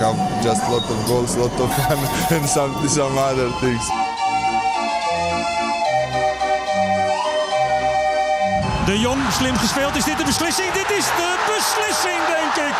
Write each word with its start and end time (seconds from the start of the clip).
Have 0.00 0.16
just 0.42 0.62
lot 0.68 0.82
of 0.90 0.98
goals, 1.06 1.36
lot 1.36 1.52
of 1.60 1.68
fun, 1.74 1.98
and 2.36 2.48
some 2.48 2.72
some 2.88 3.16
other 3.18 3.50
things. 3.60 3.84
De 8.86 8.98
Jong, 8.98 9.20
slim 9.32 9.56
gespeeld. 9.56 9.96
Is 9.96 10.04
dit 10.04 10.18
de 10.18 10.24
beslissing? 10.24 10.72
Dit 10.72 10.90
is 10.90 11.04
de 11.04 11.30
beslissing, 11.54 12.20
denk 12.36 12.54
ik. 12.68 12.76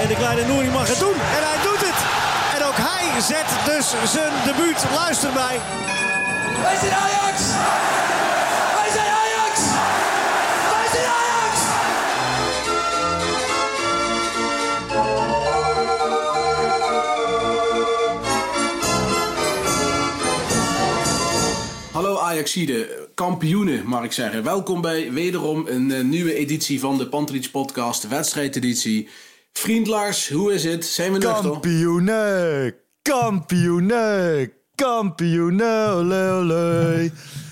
En 0.00 0.08
de 0.08 0.14
kleine 0.14 0.46
Nouri 0.46 0.70
mag 0.70 0.88
het 0.88 0.98
doen. 0.98 1.14
En 1.36 1.42
hij 1.48 1.58
doet 1.62 1.82
het. 1.88 1.98
En 2.56 2.66
ook 2.66 2.76
hij 2.76 3.20
zet 3.20 3.48
dus 3.64 4.12
zijn 4.12 4.32
debuut. 4.44 4.84
Luister 4.94 5.32
mij. 5.32 5.60
Wij 6.62 6.76
zijn 6.80 6.92
Ajax! 6.92 7.36
Ajaxide, 22.28 23.08
kampioenen 23.14 23.86
mag 23.86 24.04
ik 24.04 24.12
zeggen. 24.12 24.42
Welkom 24.42 24.80
bij 24.80 25.12
wederom 25.12 25.66
een 25.66 25.92
eh, 25.92 26.04
nieuwe 26.04 26.34
editie 26.34 26.80
van 26.80 26.98
de 26.98 27.08
Pantelich 27.08 27.50
podcast, 27.50 28.08
wedstrijdeditie. 28.08 29.08
Vriend 29.52 29.86
Lars, 29.86 30.28
hoe 30.28 30.52
is 30.52 30.64
het? 30.64 30.84
Zijn 30.84 31.12
we 31.12 31.18
nuchter? 31.18 31.50
Kampioenen, 31.50 32.74
kampioenen, 33.02 34.52
kampioenen, 34.74 35.90
ole, 35.90 36.30
ole. 36.30 37.10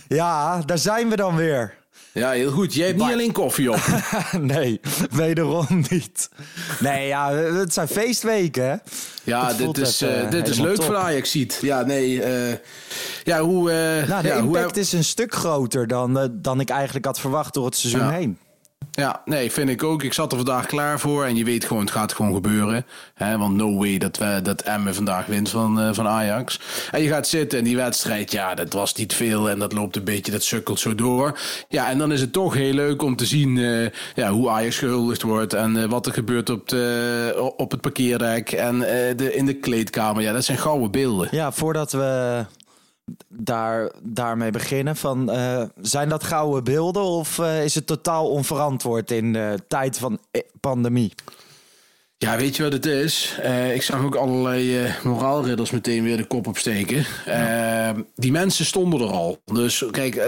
Ja, 0.09 0.63
daar 0.63 0.79
zijn 0.79 1.09
we 1.09 1.17
dan 1.17 1.37
weer. 1.37 1.75
Ja, 2.17 2.31
heel 2.31 2.51
goed. 2.51 2.75
Jij 2.75 2.87
hebt 2.87 2.99
niet 2.99 3.13
alleen 3.13 3.33
koffie 3.33 3.71
op. 3.73 3.81
nee, 4.41 4.81
wederom 5.11 5.67
niet. 5.91 6.29
Nee, 6.81 7.07
ja, 7.07 7.33
het 7.35 7.73
zijn 7.73 7.89
feestweken, 7.89 8.65
hè? 8.65 8.77
Ja, 9.25 9.47
Het 9.49 9.59
dit 9.59 9.79
is, 9.79 10.03
eh, 10.03 10.31
dit 10.31 10.49
is 10.49 10.59
leuk 10.59 10.75
top. 10.75 10.85
voor 10.85 10.97
Ajaxiet. 10.97 11.59
Ja, 11.63 11.83
nee. 11.83 12.23
eh, 12.23 12.55
ja, 13.25 13.41
hoe... 13.41 13.71
eh, 13.71 14.09
Nou, 14.09 14.23
de 14.23 14.29
ja, 14.29 14.41
hoe 14.41 14.57
impact 14.57 14.77
is 14.77 14.93
een 14.93 15.05
stuk 15.05 15.35
groter 15.35 15.87
dan, 15.87 16.19
eh, 16.19 16.27
dan 16.33 16.61
ik 16.61 16.69
eigenlijk 16.69 17.05
had 17.05 17.21
verwacht 17.21 17.55
door 17.55 17.65
het 17.65 17.77
seizoen 17.77 18.01
Ja. 18.03 18.11
heen. 18.11 18.39
Ja, 18.97 19.23
nee, 19.25 19.53
vind 19.53 19.69
ik 19.69 19.83
ook. 19.83 20.03
Ik 20.03 20.13
zat 20.13 20.31
er 20.31 20.37
vandaag 20.37 20.67
klaar 20.67 21.01
voor 21.01 21.25
en 21.25 21.37
je 21.37 21.45
weet 21.45 21.65
gewoon, 21.65 21.83
het 21.83 21.93
gaat 21.93 22.13
gewoon 22.13 22.35
gebeuren. 22.35 22.87
Hè, 23.15 23.39
want 23.39 23.57
no 23.57 23.77
way 23.77 23.99
dat, 23.99 24.19
we, 24.19 24.41
dat 24.43 24.63
Emmen 24.63 24.95
vandaag 24.95 25.27
wint 25.27 25.51
van, 25.51 25.81
eh, 25.81 25.89
van 25.93 26.07
Ajax. 26.07 26.61
En 26.91 27.03
je 27.03 27.09
gaat 27.09 27.29
zitten 27.29 27.59
en 27.59 27.65
die 27.65 27.77
wedstrijd, 27.77 28.33
ja, 28.33 28.55
dat 28.55 28.73
was 28.73 28.95
niet 28.95 29.15
veel 29.15 29.51
en 29.51 29.59
dat 29.59 29.73
loopt 29.73 29.97
een 29.97 30.05
beetje, 30.05 30.33
dat 30.33 30.43
sukkelt 30.43 30.81
zo 30.81 30.95
door. 30.95 31.39
Ja, 31.69 31.91
en 31.91 31.99
dan 31.99 32.13
is 32.13 32.21
het 32.21 32.33
toch 32.33 32.55
heel 32.55 32.73
leuk 32.73 33.03
om 33.03 33.17
te 33.17 33.27
zien 33.27 33.59
eh, 33.59 33.91
ja, 34.15 34.31
hoe 34.31 34.51
Ajax 34.51 34.79
gehuldigd 34.79 35.23
wordt 35.23 35.55
en 35.55 35.77
eh, 35.77 35.89
wat 35.89 36.07
er 36.07 36.13
gebeurt 36.13 36.51
op, 36.51 36.69
de, 36.69 37.53
op 37.57 37.71
het 37.71 37.81
parkeerdek 37.81 38.53
en 38.53 38.79
de, 39.17 39.35
in 39.35 39.47
de 39.47 39.55
kleedkamer. 39.55 40.23
Ja, 40.23 40.33
dat 40.33 40.45
zijn 40.45 40.59
gouden 40.59 40.91
beelden. 40.91 41.29
Ja, 41.31 41.53
voordat 41.53 41.93
we 41.93 42.45
daar, 43.29 43.93
daarmee 44.03 44.51
beginnen, 44.51 44.97
van, 44.97 45.31
eh, 45.31 45.63
zijn 45.81 46.09
dat 46.09 46.25
gouden 46.25 46.65
beelden 46.65 47.03
of 47.03 47.39
eh, 47.39 47.65
is 47.65 47.75
het 47.75 47.87
totaal 47.87 48.31
onverantwoord 48.31 49.11
in 49.11 49.33
de 49.33 49.59
tijd 49.69 49.99
van 49.99 50.19
eh, 50.31 50.41
pandemie? 50.61 51.13
Ja, 52.19 52.37
weet 52.37 52.57
je 52.57 52.63
wat 52.63 52.73
het 52.73 52.87
is? 52.87 53.39
Eh, 53.43 53.75
ik 53.75 53.83
zag 53.83 54.05
ook 54.05 54.15
allerlei 54.15 54.85
eh, 54.85 55.05
moraalridders 55.05 55.71
meteen 55.71 56.03
weer 56.03 56.17
de 56.17 56.25
kop 56.25 56.47
opsteken. 56.47 57.05
Eh, 57.25 57.91
die 58.15 58.33
mensen 58.33 58.65
stonden 58.65 59.01
er 59.01 59.11
al. 59.11 59.43
Dus 59.45 59.85
kijk, 59.91 60.23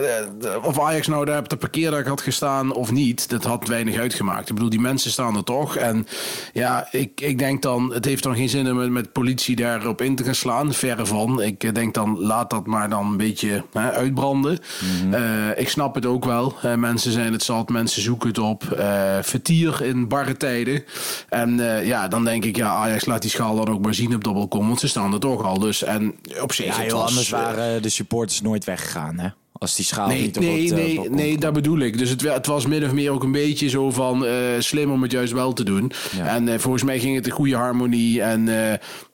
of 0.62 0.80
Ajax 0.80 1.06
nou 1.06 1.24
daar 1.24 1.38
op 1.38 1.48
de 1.48 1.56
parkeerdak 1.56 2.06
had 2.06 2.20
gestaan 2.20 2.74
of 2.74 2.90
niet, 2.90 3.30
dat 3.30 3.44
had 3.44 3.68
weinig 3.68 3.98
uitgemaakt. 3.98 4.48
Ik 4.48 4.54
bedoel, 4.54 4.70
die 4.70 4.80
mensen 4.80 5.10
staan 5.10 5.36
er 5.36 5.44
toch. 5.44 5.76
En 5.76 6.06
ja, 6.52 6.88
ik, 6.90 7.20
ik 7.20 7.38
denk 7.38 7.62
dan, 7.62 7.92
het 7.92 8.04
heeft 8.04 8.22
dan 8.22 8.36
geen 8.36 8.48
zin 8.48 8.70
om 8.70 8.76
met, 8.76 8.90
met 8.90 9.12
politie 9.12 9.56
daarop 9.56 10.02
in 10.02 10.16
te 10.16 10.24
gaan 10.24 10.34
slaan. 10.34 10.72
Verre 10.72 11.06
van. 11.06 11.42
Ik 11.42 11.74
denk 11.74 11.94
dan, 11.94 12.18
laat 12.18 12.50
dat 12.50 12.66
maar 12.66 12.88
dan 12.88 13.06
een 13.06 13.16
beetje 13.16 13.64
hè, 13.72 13.92
uitbranden. 13.92 14.58
Eh, 15.10 15.58
ik 15.58 15.68
snap 15.68 15.94
het 15.94 16.06
ook 16.06 16.24
wel. 16.24 16.54
Mensen 16.76 17.12
zijn 17.12 17.32
het 17.32 17.42
zat, 17.42 17.68
mensen 17.68 18.02
zoeken 18.02 18.28
het 18.28 18.38
op. 18.38 18.62
Vertier 19.20 19.82
in 19.82 20.08
barre 20.08 20.36
tijden. 20.36 20.84
En 21.28 21.60
eh, 21.78 21.86
ja, 21.86 22.08
dan 22.08 22.24
denk 22.24 22.44
ik, 22.44 22.56
ja, 22.56 22.68
Ajax 22.68 23.04
laat 23.04 23.22
die 23.22 23.30
schaal 23.30 23.56
dan 23.56 23.68
ook 23.68 23.80
maar 23.80 23.94
zien 23.94 24.14
op 24.14 24.24
dat 24.24 24.34
balkon. 24.34 24.66
Want 24.66 24.80
ze 24.80 24.88
staan 24.88 25.12
er 25.12 25.20
toch 25.20 25.44
al. 25.44 25.58
Dus 25.58 25.82
en 25.82 26.14
op 26.40 26.52
zich, 26.52 26.66
Ja, 26.76 26.82
het 26.82 26.90
joh, 26.90 27.00
was, 27.00 27.08
anders 27.08 27.32
eh, 27.32 27.40
waren 27.40 27.82
de 27.82 27.88
supporters 27.88 28.40
nooit 28.40 28.64
weggegaan, 28.64 29.18
hè? 29.18 29.28
Als 29.52 29.76
die 29.76 29.84
schaal 29.84 30.08
Nee, 30.08 30.20
niet 30.20 30.36
op 30.36 30.42
nee, 30.42 30.62
het, 30.62 30.70
eh, 30.70 30.76
nee, 30.76 30.94
balkon 30.94 31.14
nee, 31.16 31.38
dat 31.38 31.52
bedoel 31.52 31.78
ik. 31.78 31.98
Dus 31.98 32.10
het, 32.10 32.20
het 32.22 32.46
was 32.46 32.66
min 32.66 32.84
of 32.84 32.92
meer 32.92 33.10
ook 33.10 33.22
een 33.22 33.32
beetje 33.32 33.68
zo 33.68 33.90
van 33.90 34.26
slim 34.58 34.90
om 34.90 35.02
het 35.02 35.10
juist 35.12 35.32
wel 35.32 35.52
te 35.52 35.64
doen. 35.64 35.92
Ja. 36.16 36.26
En 36.26 36.60
volgens 36.60 36.82
mij 36.82 36.98
ging 36.98 37.16
het 37.16 37.26
een 37.26 37.32
goede 37.32 37.56
harmonie. 37.56 38.22
En 38.22 38.48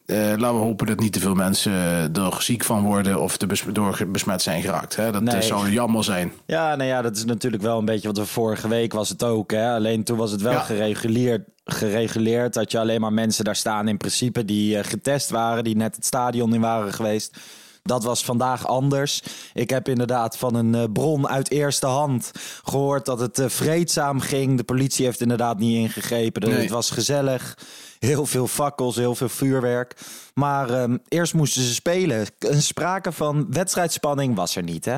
eh, 0.06 0.16
laten 0.16 0.58
we 0.58 0.64
hopen 0.64 0.86
dat 0.86 0.98
niet 1.00 1.12
te 1.12 1.20
veel 1.20 1.34
mensen 1.34 1.72
er 2.14 2.36
ziek 2.42 2.64
van 2.64 2.82
worden 2.82 3.20
of 3.20 3.36
te 3.36 3.46
bes- 3.46 3.64
door 3.72 4.06
besmet 4.08 4.42
zijn 4.42 4.62
geraakt. 4.62 4.96
Hè? 4.96 5.12
Dat 5.12 5.22
eh, 5.22 5.32
Nee. 5.32 5.42
zou 5.42 5.70
jammer 5.70 6.04
zijn. 6.04 6.32
Ja, 6.46 6.76
nou 6.76 6.88
ja, 6.88 7.02
dat 7.02 7.16
is 7.16 7.24
natuurlijk 7.24 7.62
wel 7.62 7.78
een 7.78 7.84
beetje 7.84 8.08
wat 8.08 8.18
we 8.18 8.26
vorige 8.26 8.68
week 8.68 8.92
was 8.92 9.08
het 9.08 9.22
ook. 9.22 9.50
Hè? 9.50 9.74
Alleen 9.74 10.04
toen 10.04 10.16
was 10.16 10.30
het 10.30 10.40
wel 10.40 10.52
Ja. 10.52 10.60
gereguleerd, 10.60 11.42
gereguleerd 11.64 12.54
dat 12.54 12.70
je 12.72 12.78
alleen 12.78 13.00
maar 13.00 13.12
mensen 13.12 13.44
daar 13.44 13.56
staan 13.56 13.88
in 13.88 13.96
principe 13.96 14.44
die 14.44 14.78
eh, 14.78 14.84
getest 14.84 15.30
waren, 15.30 15.64
die 15.64 15.76
net 15.76 15.96
het 15.96 16.04
stadion 16.06 16.54
in 16.54 16.60
waren 16.60 16.92
geweest. 16.92 17.36
Dat 17.82 18.04
was 18.04 18.24
vandaag 18.24 18.66
anders. 18.66 19.22
Ik 19.54 19.70
heb 19.70 19.88
inderdaad 19.88 20.38
van 20.38 20.54
een 20.54 20.92
bron 20.92 21.28
uit 21.28 21.50
eerste 21.50 21.86
hand 21.86 22.30
gehoord 22.62 23.04
dat 23.04 23.20
het 23.20 23.42
vreedzaam 23.46 24.20
ging. 24.20 24.56
De 24.56 24.64
politie 24.64 25.04
heeft 25.04 25.20
inderdaad 25.20 25.58
niet 25.58 25.76
ingegrepen. 25.76 26.48
Nee. 26.48 26.60
Het 26.60 26.70
was 26.70 26.90
gezellig. 26.90 27.56
Heel 28.04 28.26
veel 28.26 28.46
fakkels, 28.46 28.96
heel 28.96 29.14
veel 29.14 29.28
vuurwerk. 29.28 29.96
Maar 30.34 30.70
ehm, 30.70 30.96
eerst 31.08 31.34
moesten 31.34 31.62
ze 31.62 31.74
spelen. 31.74 32.26
Een 32.38 32.62
sprake 32.62 33.12
van 33.12 33.46
wedstrijdspanning 33.50 34.36
was 34.36 34.56
er 34.56 34.62
niet, 34.62 34.84
hè? 34.84 34.96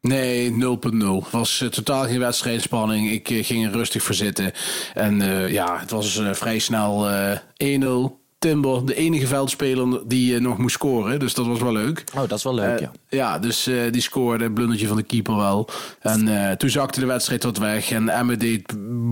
Nee, 0.00 0.50
0.0. 0.50 1.30
was 1.30 1.60
eh, 1.60 1.68
totaal 1.68 2.04
geen 2.04 2.18
wedstrijdspanning. 2.18 3.10
Ik 3.10 3.30
eh, 3.30 3.44
ging 3.44 3.66
er 3.66 3.72
rustig 3.72 4.02
voor 4.02 4.14
zitten. 4.14 4.52
En 4.94 5.22
eh, 5.22 5.48
ja, 5.48 5.78
het 5.78 5.90
was 5.90 6.22
vrij 6.32 6.58
snel 6.58 7.08
eh 7.08 7.38
1-0. 7.80 8.21
Timber, 8.42 8.86
de 8.86 8.94
enige 8.94 9.26
veldspeler 9.26 10.00
die 10.06 10.34
eh, 10.34 10.40
nog 10.40 10.58
moest 10.58 10.74
scoren. 10.74 11.18
Dus 11.18 11.34
dat 11.34 11.46
was 11.46 11.58
wel 11.60 11.72
leuk. 11.72 12.04
Oh, 12.16 12.20
dat 12.28 12.38
is 12.38 12.44
wel 12.44 12.54
leuk, 12.54 12.74
Eh, 12.74 12.80
ja. 12.80 12.90
ja, 13.08 13.38
dus 13.38 13.66
eh, 13.66 13.74
die 13.90 14.00
scoorde 14.02 14.50
blundertje 14.52 14.86
van 14.86 14.96
de 14.96 15.02
keeper 15.02 15.36
wel. 15.36 15.68
En 16.00 16.56
toen 16.58 16.70
zakte 16.70 17.00
de 17.00 17.06
wedstrijd 17.06 17.42
wat 17.42 17.58
weg. 17.58 17.90
En 17.90 18.08
Emmen 18.08 18.38
deed 18.38 18.62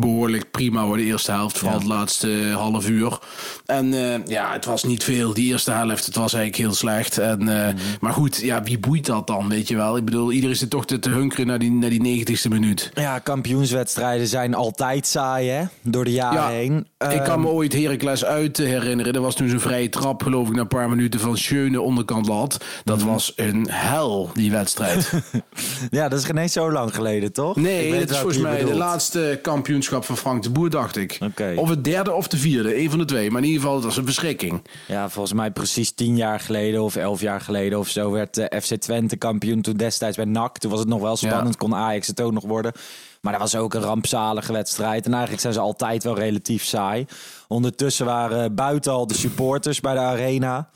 behoorlijk 0.01 0.51
prima 0.51 0.83
hoor, 0.83 0.97
de 0.97 1.03
eerste 1.03 1.31
helft. 1.33 1.59
Vooral 1.59 1.77
Ja. 1.77 1.83
het 1.83 1.93
laatste 1.93 2.53
half 2.55 2.89
uur. 2.89 3.19
En 3.67 3.93
ja, 4.27 4.53
het 4.53 4.65
was 4.65 4.85
niet 4.85 5.05
veel. 5.05 5.35
Die 5.35 5.51
eerste 5.53 5.71
helft, 5.71 6.07
het 6.07 6.15
was 6.17 6.33
eigenlijk 6.33 6.63
heel 6.65 6.75
slecht. 6.75 7.19
En, 7.19 7.39
Mhm. 7.41 7.75
Maar 8.01 8.13
goed, 8.13 8.37
ja, 8.37 8.63
wie 8.63 8.79
boeit 8.79 9.07
dat 9.07 9.27
dan, 9.27 9.49
weet 9.49 9.69
je 9.69 9.77
wel? 9.77 9.97
Ik 9.97 10.05
bedoel, 10.05 10.33
iedereen 10.33 10.57
zit 10.57 10.71
toch 10.71 10.87
te, 10.87 10.99
te 10.99 11.11
hunkeren 11.11 11.47
naar 11.47 11.59
die, 11.59 11.71
naar 11.71 11.91
die 11.91 12.01
90ste 12.01 12.49
minuut. 12.49 12.91
Ja, 12.95 13.19
kampioenswedstrijden 13.19 14.27
zijn 14.27 14.55
altijd 14.55 15.07
saai, 15.07 15.49
hè? 15.49 15.65
Door 15.83 16.05
de 16.05 16.13
jaren 16.13 16.41
Ja, 16.43 16.49
heen. 16.49 16.87
ik 17.13 17.23
kan 17.25 17.41
me 17.41 17.47
Ehm, 17.47 17.55
ooit 17.57 17.73
Heracles 17.73 18.25
uit 18.25 18.57
herinneren. 18.57 19.13
Er 19.21 19.27
was 19.27 19.35
toen 19.35 19.49
zo'n 19.49 19.61
vrije 19.61 19.89
trap, 19.89 20.23
geloof 20.23 20.49
ik, 20.49 20.55
na 20.55 20.61
een 20.61 20.69
paar 20.69 20.89
minuten 20.89 21.21
van 21.21 21.37
Schöne 21.37 21.81
onderkant 21.81 22.27
lat. 22.29 22.65
Dat 22.85 22.99
Mhm. 22.99 23.07
was 23.09 23.33
een 23.37 23.67
hel, 23.71 24.31
die 24.35 24.51
wedstrijd. 24.51 25.13
Ja, 25.91 26.09
dat 26.09 26.19
is 26.19 26.25
geen 26.25 26.37
eens 26.37 26.53
zo 26.53 26.73
lang 26.73 26.95
geleden, 26.95 27.33
toch? 27.33 27.57
Nee, 27.57 27.99
dat 28.01 28.11
is 28.11 28.17
volgens 28.17 28.39
mij 28.43 28.65
de 28.65 28.75
laatste 28.75 29.39
kampioenschap 29.43 30.05
van 30.05 30.17
Frank 30.17 30.43
de 30.43 30.51
Boer, 30.51 30.71
dacht 30.71 30.97
ik. 30.97 31.19
Oké. 31.23 31.53
Of 31.57 31.69
het 31.69 31.85
derde 31.85 32.13
of 32.13 32.29
de 32.29 32.37
vierde, 32.37 32.79
een 32.83 32.91
van 32.91 32.99
de 32.99 33.05
twee. 33.05 33.31
Maar 33.31 33.41
in 33.41 33.47
ieder 33.47 33.61
geval, 33.63 33.77
het 33.77 33.85
was 33.85 33.97
een 33.97 34.05
verschrikking. 34.05 34.63
Ja, 34.89 35.09
volgens 35.09 35.35
mij 35.35 35.51
precies 35.51 35.91
tien 35.93 36.17
jaar 36.17 36.41
geleden 36.41 36.83
of 36.83 36.97
elf 36.97 37.21
jaar 37.21 37.41
geleden 37.41 37.79
of 37.79 37.89
zo 37.89 38.11
werd 38.11 38.39
eh, 38.39 38.61
FC 38.61 38.75
Twente 38.75 39.17
kampioen. 39.17 39.61
Toen 39.63 39.77
destijds 39.77 40.17
bij 40.17 40.25
NAC. 40.27 40.59
Toen 40.59 40.71
was 40.71 40.81
het 40.81 40.89
nog 40.89 41.01
wel 41.01 41.17
spannend, 41.17 41.57
kon 41.57 41.75
Ajax 41.75 42.07
het 42.07 42.21
ook 42.21 42.33
nog 42.33 42.45
worden. 42.45 42.73
Maar 43.21 43.33
dat 43.33 43.41
was 43.41 43.57
ook 43.57 43.75
een 43.75 43.83
rampzalige 43.83 44.53
wedstrijd. 44.53 45.05
En 45.05 45.11
eigenlijk 45.13 45.43
zijn 45.43 45.53
ze 45.55 45.61
altijd 45.61 46.05
wel 46.05 46.19
relatief 46.19 46.65
saai. 46.65 47.07
Ondertussen 47.49 48.07
waren 48.07 48.55
buiten 48.55 48.93
al 48.93 49.07
de 49.07 49.15
supporters 49.15 49.81
bij 49.81 49.95
de 49.95 50.01
arena. 50.01 50.71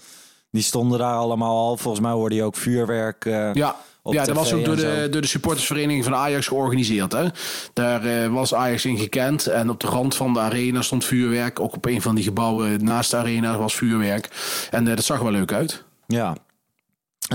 Die 0.50 0.62
stonden 0.62 0.99
daar 0.99 1.14
allemaal 1.14 1.56
al. 1.69 1.76
Volgens 1.76 2.02
mij 2.02 2.12
hoorde 2.12 2.35
je 2.35 2.43
ook 2.43 2.56
vuurwerk. 2.56 3.25
eh, 3.25 3.32
Ja, 3.55 3.76
ja 4.02 4.25
dat 4.25 4.37
was 4.37 4.52
ook 4.52 4.64
door 4.64 4.76
de, 4.76 5.08
door 5.11 5.20
de 5.20 5.26
supportersvereniging 5.26 6.05
van 6.05 6.14
Ajax 6.14 6.46
georganiseerd. 6.46 7.12
Hè? 7.12 7.26
Daar 7.73 8.05
eh, 8.05 8.32
was 8.32 8.55
Ajax 8.55 8.85
in 8.85 8.99
gekend. 8.99 9.46
En 9.46 9.70
op 9.70 9.81
de 9.81 9.87
rand 9.87 10.14
van 10.17 10.32
de 10.32 10.41
arena 10.41 10.82
stond 10.82 11.05
vuurwerk. 11.05 11.61
Ook 11.61 11.75
op 11.76 11.85
een 11.87 12.02
van 12.02 12.14
die 12.14 12.25
gebouwen 12.25 12.85
naast 12.85 13.11
de 13.11 13.17
arena 13.17 13.58
was 13.58 13.75
vuurwerk. 13.75 14.29
En 14.70 14.88
eh, 14.88 14.94
dat 14.96 15.05
zag 15.05 15.19
wel 15.20 15.31
leuk 15.31 15.52
uit. 15.52 15.85
Ja. 16.06 16.37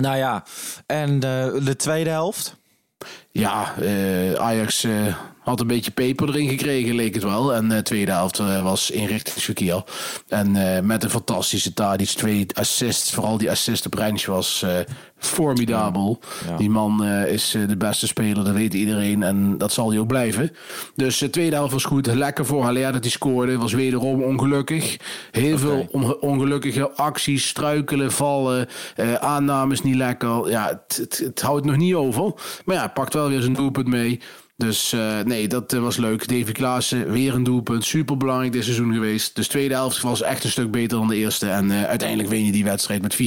Nou 0.02 0.18
ja, 0.18 0.44
en 0.86 1.20
de 1.20 1.74
tweede 1.78 2.10
helft? 2.10 2.56
Ja, 3.32 3.76
eh, 3.78 4.34
Ajax 4.34 4.84
eh, 4.84 5.16
had 5.50 5.60
een 5.60 5.68
beetje 5.68 5.92
peper 5.92 6.30
erin 6.30 6.50
gekregen, 6.50 6.96
leek 6.96 7.14
het 7.14 7.24
wel. 7.24 7.54
En 7.54 7.70
de 7.70 7.82
tweede 7.82 8.12
helft 8.12 8.40
eh, 8.40 8.64
was 8.64 8.92
inrichtingsverkeer. 8.92 9.84
En 10.28 10.56
eh, 10.56 10.82
met 10.82 11.04
een 11.04 11.10
fantastische 11.10 11.74
Tadic, 11.74 12.10
twee 12.10 12.48
assists. 12.54 13.12
Vooral 13.12 13.38
die 13.38 13.50
assist 13.52 13.86
op 13.86 13.94
Rens 13.94 14.26
was 14.26 14.62
eh, 14.62 14.80
formidabel. 15.20 16.20
Ja. 16.48 16.58
Die 16.58 16.70
man 16.70 17.04
eh, 17.04 17.32
is 17.34 17.54
eh, 17.56 17.68
de 17.68 17.78
beste 17.78 18.08
speler, 18.08 18.44
dat 18.44 18.54
weet 18.54 18.74
iedereen. 18.74 19.24
En 19.24 19.58
dat 19.58 19.72
zal 19.72 19.90
hij 19.90 20.00
ook 20.00 20.08
blijven. 20.08 20.52
Dus 20.96 21.18
de 21.18 21.30
tweede 21.30 21.56
helft 21.56 21.74
was 21.74 21.84
goed. 21.84 22.08
Lekker 22.08 22.46
voor 22.46 22.64
Haller 22.64 22.92
dat 22.92 23.02
hij 23.04 23.12
scoorde. 23.12 23.58
Was 23.58 23.74
wederom 23.74 24.24
ongelukkig. 24.24 24.98
Heel 25.32 25.58
veel 25.58 25.88
onge- 25.92 26.20
ongelukkige 26.20 26.92
acties, 26.92 27.48
struikelen, 27.48 28.12
vallen. 28.12 28.68
eh, 28.96 29.14
aannames 29.14 29.82
niet 29.82 29.96
lekker. 29.96 30.50
Ja, 30.50 30.68
het, 30.68 30.98
het, 30.98 31.18
het 31.26 31.42
houdt 31.42 31.66
nog 31.66 31.76
niet 31.78 31.94
over. 31.94 32.34
Maar 32.66 32.76
ja, 32.76 32.88
pakt 32.88 33.14
wel 33.14 33.28
weer 33.30 33.42
zijn 33.42 33.54
doelpunt 33.54 33.88
mee. 33.88 34.20
Dus 34.60 34.94
eh, 34.94 35.20
nee, 35.20 35.48
dat 35.48 35.74
eh, 35.74 35.80
was 35.80 35.98
leuk. 35.98 36.28
Davy 36.28 36.52
Klaassen, 36.52 37.12
weer 37.12 37.34
een 37.34 37.44
doelpunt. 37.44 37.86
Super 37.86 38.18
belangrijk 38.18 38.52
dit 38.52 38.64
seizoen 38.64 38.94
geweest. 38.94 39.36
Dus 39.36 39.48
tweede 39.48 39.74
helft 39.74 40.02
was 40.02 40.22
echt 40.22 40.44
een 40.44 40.50
stuk 40.50 40.72
beter 40.72 40.98
dan 40.98 41.08
de 41.08 41.16
eerste. 41.16 41.50
En 41.50 41.72
eh, 41.72 41.84
uiteindelijk 41.84 42.30
win 42.30 42.46
je 42.46 42.52
die 42.52 42.64
wedstrijd 42.64 43.02
met 43.02 43.14
4-0. 43.14 43.18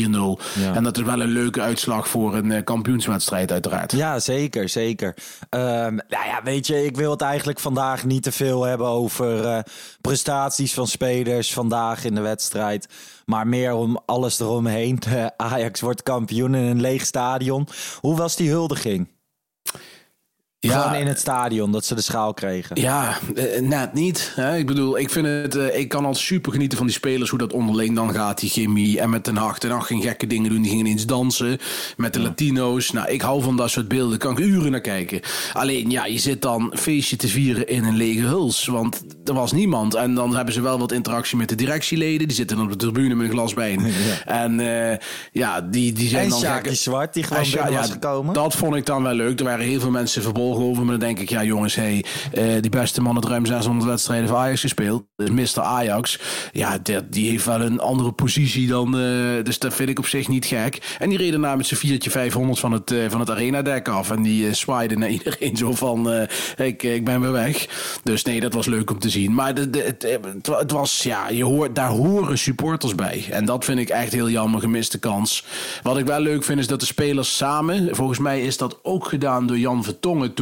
En 0.75 0.83
dat 0.83 0.97
is 0.97 1.03
wel 1.03 1.21
een 1.21 1.33
leuke 1.33 1.61
uitslag 1.61 2.09
voor 2.09 2.35
een 2.35 2.65
kampioenswedstrijd 2.65 3.53
uiteraard. 3.53 3.93
Ja, 3.93 4.19
zeker, 4.19 4.69
zeker. 4.69 5.15
Ehm, 5.51 5.95
nou 5.95 6.27
ja, 6.27 6.41
weet 6.45 6.67
je, 6.67 6.85
ik 6.85 6.97
wil 6.97 7.11
het 7.11 7.21
eigenlijk 7.21 7.61
vandaag 7.61 8.05
niet 8.05 8.23
te 8.23 8.33
veel 8.33 8.63
hebben 8.63 8.87
over 8.87 9.63
prestaties 10.01 10.75
van 10.75 10.87
spelers 10.87 11.53
vandaag 11.53 12.05
in 12.05 12.15
de 12.15 12.21
wedstrijd. 12.21 12.89
Maar 13.25 13.47
meer 13.47 13.73
om 13.73 14.01
alles 14.07 14.41
eromheen. 14.41 14.99
Ajax 15.37 15.81
wordt 15.81 16.03
kampioen 16.03 16.55
in 16.55 16.65
een 16.65 16.81
leeg 16.81 17.05
stadion. 17.05 17.69
Hoe 18.01 18.17
was 18.17 18.37
die 18.37 18.51
huldiging? 18.51 19.09
Gewoon 20.71 20.95
in 20.95 21.07
het 21.07 21.19
stadion, 21.19 21.73
dat 21.73 21.85
ze 21.85 21.95
de 21.95 22.01
schaal 22.01 22.35
kregen. 22.35 22.81
Ja, 22.81 23.19
eh, 23.35 23.61
net 23.61 23.93
niet. 23.93 24.33
Hè? 24.37 24.57
Ik 24.57 24.67
bedoel, 24.67 24.99
ik 24.99 25.11
vind 25.11 25.27
het. 25.27 25.57
eh, 25.57 25.79
ik 25.79 25.89
kan 25.89 26.05
al 26.05 26.15
super 26.15 26.53
genieten 26.53 26.79
van 26.79 26.87
die 26.87 26.95
spelers, 26.97 27.31
hoe 27.31 27.39
dat 27.39 27.53
onderling 27.53 27.95
dan 27.97 28.13
gaat, 28.15 28.41
die 28.41 28.51
chemie. 28.51 29.01
En 29.01 29.11
met 29.11 29.25
Den 29.25 29.37
Haag. 29.37 29.59
Den 29.59 29.71
Haag 29.71 29.87
ging 29.87 30.03
gekke 30.03 30.27
dingen 30.27 30.51
doen. 30.51 30.61
Die 30.63 30.71
gingen 30.71 30.87
ineens 30.87 31.07
dansen 31.07 31.59
met 31.97 32.13
de 32.13 32.21
Latino's. 32.21 32.91
Nou, 32.91 33.09
ik 33.09 33.21
hou 33.21 33.43
van 33.43 33.57
dat 33.57 33.71
soort 33.71 33.89
beelden. 33.89 34.19
Kan 34.19 34.33
ik 34.33 34.39
uren 34.39 34.71
naar 34.71 34.81
kijken. 34.81 35.21
Alleen, 35.53 35.91
ja, 35.91 36.07
je 36.07 36.19
zit 36.19 36.43
dan 36.43 36.73
feestje 36.77 37.17
te 37.17 37.29
vieren 37.29 37.69
in 37.69 37.85
een 37.85 37.97
lege 37.97 38.21
huls. 38.27 38.67
Want 38.67 39.03
er 39.25 39.35
was 39.35 39.53
niemand. 39.53 39.95
En 39.95 40.15
dan 40.15 40.37
hebben 40.37 40.55
ze 40.55 40.61
wel 40.61 40.79
wat 40.79 40.93
interactie 40.93 41.37
met 41.37 41.49
de 41.49 41.55
directieleden. 41.55 42.29
Die 42.29 42.37
zitten 42.37 42.57
dan 42.57 42.65
op 42.67 42.73
de 42.73 42.79
tribune 42.79 43.15
met 43.15 43.27
een 43.27 43.33
glas 43.33 43.55
wijn. 43.55 43.81
En 44.27 44.61
eh, 44.91 44.99
ja, 45.33 45.61
die, 45.61 45.93
die 45.93 46.09
zijn 46.09 46.25
En 46.25 46.31
dan 46.31 46.41
gekke- 46.41 46.75
Zwart, 46.75 47.15
die 47.15 47.23
gewoon 47.23 47.43
en 47.43 47.73
was 47.75 47.87
ja, 47.87 47.93
gekomen. 47.93 48.35
Dat 48.35 48.55
vond 48.55 48.75
ik 48.77 48.87
dan 48.87 49.03
wel 49.03 49.13
leuk. 49.15 49.39
Er 49.39 49.45
waren 49.45 49.65
heel 49.67 49.81
veel 49.81 49.91
mensen 49.91 50.23
over. 50.59 50.83
Maar 50.83 50.99
dan 50.99 51.09
denk 51.09 51.19
ik, 51.19 51.29
ja 51.29 51.45
jongens, 51.45 51.75
hey, 51.75 52.05
eh, 52.33 52.45
die 52.61 52.71
beste 52.71 53.01
man 53.01 53.15
had 53.15 53.25
ruim 53.25 53.47
600 53.47 53.87
wedstrijden 53.87 54.29
voor 54.29 54.37
Ajax 54.37 54.61
gespeeld. 54.61 55.05
Dus 55.17 55.31
Mr. 55.31 55.63
Ajax, 55.63 56.19
ja, 56.53 56.79
die, 56.79 57.09
die 57.09 57.31
heeft 57.31 57.45
wel 57.45 57.61
een 57.61 57.81
andere 57.81 58.13
positie 58.13 58.69
dan... 58.69 58.99
eh, 58.99 59.45
dus 59.45 59.59
dat 59.59 59.75
vind 59.75 59.89
ik 59.89 59.99
op 59.99 60.07
zich 60.07 60.29
niet 60.29 60.45
gek. 60.47 60.97
En 60.99 61.09
die 61.09 61.19
reden 61.19 61.41
na 61.41 61.57
met 61.57 61.67
zijn 61.67 61.81
viertje 61.81 62.11
500 62.11 62.59
van 62.59 62.73
het, 62.73 62.91
eh, 62.91 62.99
van 63.09 63.21
het 63.21 63.31
arena-dek 63.31 63.89
af. 63.89 64.11
En 64.11 64.23
die 64.23 64.47
eh, 64.47 64.53
zwaaide 64.53 64.97
naar 64.97 65.09
iedereen 65.19 65.57
zo 65.57 65.75
van, 65.75 66.11
eh, 66.11 66.67
ik, 66.67 66.83
ik 66.83 67.05
ben 67.05 67.21
weer 67.21 67.33
weg. 67.33 67.67
Dus 68.03 68.25
nee, 68.25 68.41
dat 68.41 68.53
was 68.53 68.67
leuk 68.67 68.91
om 68.91 68.99
te 68.99 69.11
zien. 69.11 69.35
Maar 69.35 69.55
het, 69.55 69.75
het, 69.85 70.19
het 70.51 70.71
was, 70.71 71.03
ja, 71.03 71.29
je 71.29 71.45
hoort, 71.45 71.75
daar 71.75 71.89
horen 71.89 72.39
supporters 72.39 72.95
bij. 72.95 73.25
En 73.31 73.45
dat 73.45 73.65
vind 73.65 73.79
ik 73.79 73.89
echt 73.89 74.13
heel 74.13 74.31
jammer, 74.31 74.61
gemiste 74.61 74.99
kans. 74.99 75.45
Wat 75.83 75.99
ik 75.99 76.07
wel 76.07 76.21
leuk 76.21 76.45
vind, 76.45 76.59
is 76.59 76.67
dat 76.67 76.81
de 76.81 76.87
spelers 76.87 77.37
samen... 77.37 77.97
Volgens 77.97 78.19
mij 78.19 78.43
is 78.43 78.57
dat 78.57 78.79
ook 78.83 79.09
gedaan 79.09 79.47
door 79.47 79.59
Jan 79.59 79.85
Vertongen 79.85 80.35
toen. 80.35 80.42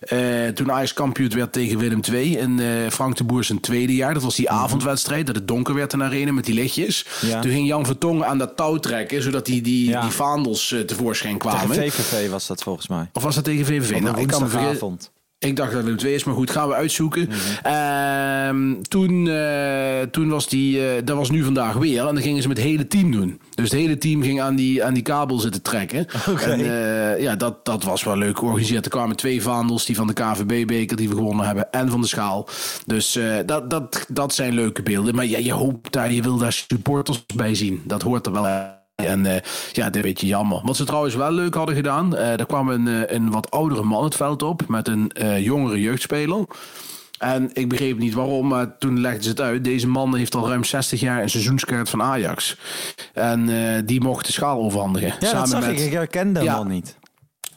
Eh, 0.00 0.48
toen 0.54 0.72
Ajax 0.72 0.92
kampioen 0.92 1.34
werd 1.34 1.52
tegen 1.52 1.78
Willem 1.78 2.00
II. 2.12 2.36
En 2.36 2.58
eh, 2.60 2.90
Frank 2.90 3.16
de 3.16 3.24
Boer 3.24 3.44
zijn 3.44 3.60
tweede 3.60 3.94
jaar. 3.94 4.14
Dat 4.14 4.22
was 4.22 4.36
die 4.36 4.50
avondwedstrijd, 4.50 5.26
dat 5.26 5.34
het 5.36 5.48
donker 5.48 5.74
werd 5.74 5.92
in 5.92 5.98
de 5.98 6.04
arena 6.04 6.32
met 6.32 6.44
die 6.44 6.54
lichtjes. 6.54 7.06
Ja. 7.20 7.40
Toen 7.40 7.50
ging 7.50 7.66
Jan 7.66 7.86
Vertongen 7.86 8.26
aan 8.26 8.38
dat 8.38 8.56
touw 8.56 8.76
trekken... 8.76 9.22
zodat 9.22 9.46
die, 9.46 9.62
die, 9.62 9.88
Ja. 9.88 10.00
die 10.00 10.10
vaandels 10.10 10.72
eh, 10.72 10.80
tevoorschijn 10.80 11.38
Tegen 11.38 11.58
kwamen. 11.58 11.76
VVV 11.76 12.30
was 12.30 12.46
dat 12.46 12.62
volgens 12.62 12.88
mij. 12.88 13.10
Of 13.12 13.22
was 13.22 13.34
dat 13.34 13.44
tegen 13.44 13.66
VVV? 13.66 14.00
Nou, 14.00 14.20
ik 14.20 14.26
kan 14.26 14.42
me 14.42 14.48
vergeten. 14.48 14.98
Ik 15.38 15.56
dacht 15.56 15.72
dat 15.72 15.86
het 15.86 15.98
2 15.98 16.14
is, 16.14 16.24
maar 16.24 16.34
goed, 16.34 16.50
gaan 16.50 16.68
we 16.68 16.74
uitzoeken. 16.74 17.28
Ehm, 17.62 18.82
toen, 18.82 19.28
eh, 19.28 20.02
toen 20.10 20.28
was 20.28 20.48
die, 20.48 20.88
eh, 20.88 21.02
dat 21.04 21.16
was 21.16 21.30
nu 21.30 21.42
vandaag 21.42 21.74
weer. 21.74 22.06
En 22.06 22.14
dan 22.14 22.22
gingen 22.22 22.42
ze 22.42 22.48
met 22.48 22.56
het 22.56 22.66
hele 22.66 22.86
team 22.86 23.10
doen. 23.10 23.40
Dus 23.54 23.70
het 23.70 23.80
hele 23.80 23.98
team 23.98 24.22
ging 24.22 24.40
aan 24.40 24.56
die, 24.56 24.84
aan 24.84 24.94
die 24.94 25.02
kabel 25.02 25.38
zitten 25.38 25.62
trekken. 25.62 26.06
En 26.40 26.60
eh, 26.60 27.22
ja, 27.22 27.36
dat, 27.36 27.64
dat 27.64 27.84
was 27.84 28.04
wel 28.04 28.16
leuk 28.16 28.38
georganiseerd. 28.38 28.84
Er 28.84 28.90
kwamen 28.90 29.16
twee 29.16 29.42
vaandels, 29.42 29.86
die 29.86 29.96
van 29.96 30.06
de 30.06 30.12
KVB-beker 30.12 30.96
die 30.96 31.08
we 31.08 31.14
gewonnen 31.14 31.46
hebben. 31.46 31.72
En 31.72 31.90
van 31.90 32.00
de 32.00 32.06
schaal. 32.06 32.48
Dus 32.86 33.18
dat, 33.46 33.70
dat, 33.70 34.06
dat 34.08 34.34
zijn 34.34 34.54
leuke 34.54 34.82
beelden. 34.82 35.14
Maar 35.14 35.26
ja, 35.26 35.38
je 35.38 35.52
hoopt 35.52 35.92
daar, 35.92 36.12
je 36.12 36.22
wil 36.22 36.36
daar 36.36 36.52
supporters 36.52 37.24
bij 37.34 37.54
zien. 37.54 37.82
Dat 37.84 38.02
hoort 38.02 38.26
er 38.26 38.32
wel 38.32 38.42
bij. 38.42 38.75
En 38.96 39.26
eh, 39.26 39.34
ja, 39.72 39.84
dat 39.84 39.94
is 39.94 40.00
een 40.00 40.06
beetje 40.08 40.26
jammer. 40.26 40.60
Wat 40.64 40.76
ze 40.76 40.84
trouwens 40.84 41.14
wel 41.14 41.32
leuk 41.32 41.54
hadden 41.54 41.74
gedaan. 41.74 42.16
eh 42.16 42.40
er 42.40 42.46
kwam 42.46 42.68
een, 42.68 42.88
eh, 42.88 43.16
een 43.16 43.30
wat 43.30 43.50
oudere 43.50 43.82
man 43.82 44.04
het 44.04 44.14
veld 44.14 44.42
op. 44.42 44.62
Met 44.68 44.88
een 44.88 45.10
jongere 45.42 45.80
jeugdspeler. 45.80 46.44
En 47.18 47.50
ik 47.52 47.68
begreep 47.68 47.98
niet 47.98 48.14
waarom, 48.14 48.46
maar 48.48 48.78
toen 48.78 49.00
legden 49.00 49.22
ze 49.22 49.28
het 49.28 49.40
uit. 49.40 49.64
Deze 49.64 49.88
man 49.88 50.14
heeft 50.16 50.34
al 50.34 50.48
ruim 50.48 50.64
60 50.64 51.00
jaar 51.00 51.22
een 51.22 51.30
seizoenskaart 51.30 51.88
van 51.90 52.02
Ajax. 52.02 52.56
En 53.12 53.46
die 53.86 54.00
mocht 54.00 54.26
de 54.26 54.32
schaal 54.32 54.58
overhandigen. 54.60 55.14
Ja, 55.20 55.32
dat 55.32 55.48
zag 55.48 55.68
ik. 55.68 55.78
Ik 55.78 55.92
herkende 55.92 56.38
hem 56.38 56.48
Ja. 56.48 56.54
al 56.54 56.64
niet. 56.64 56.96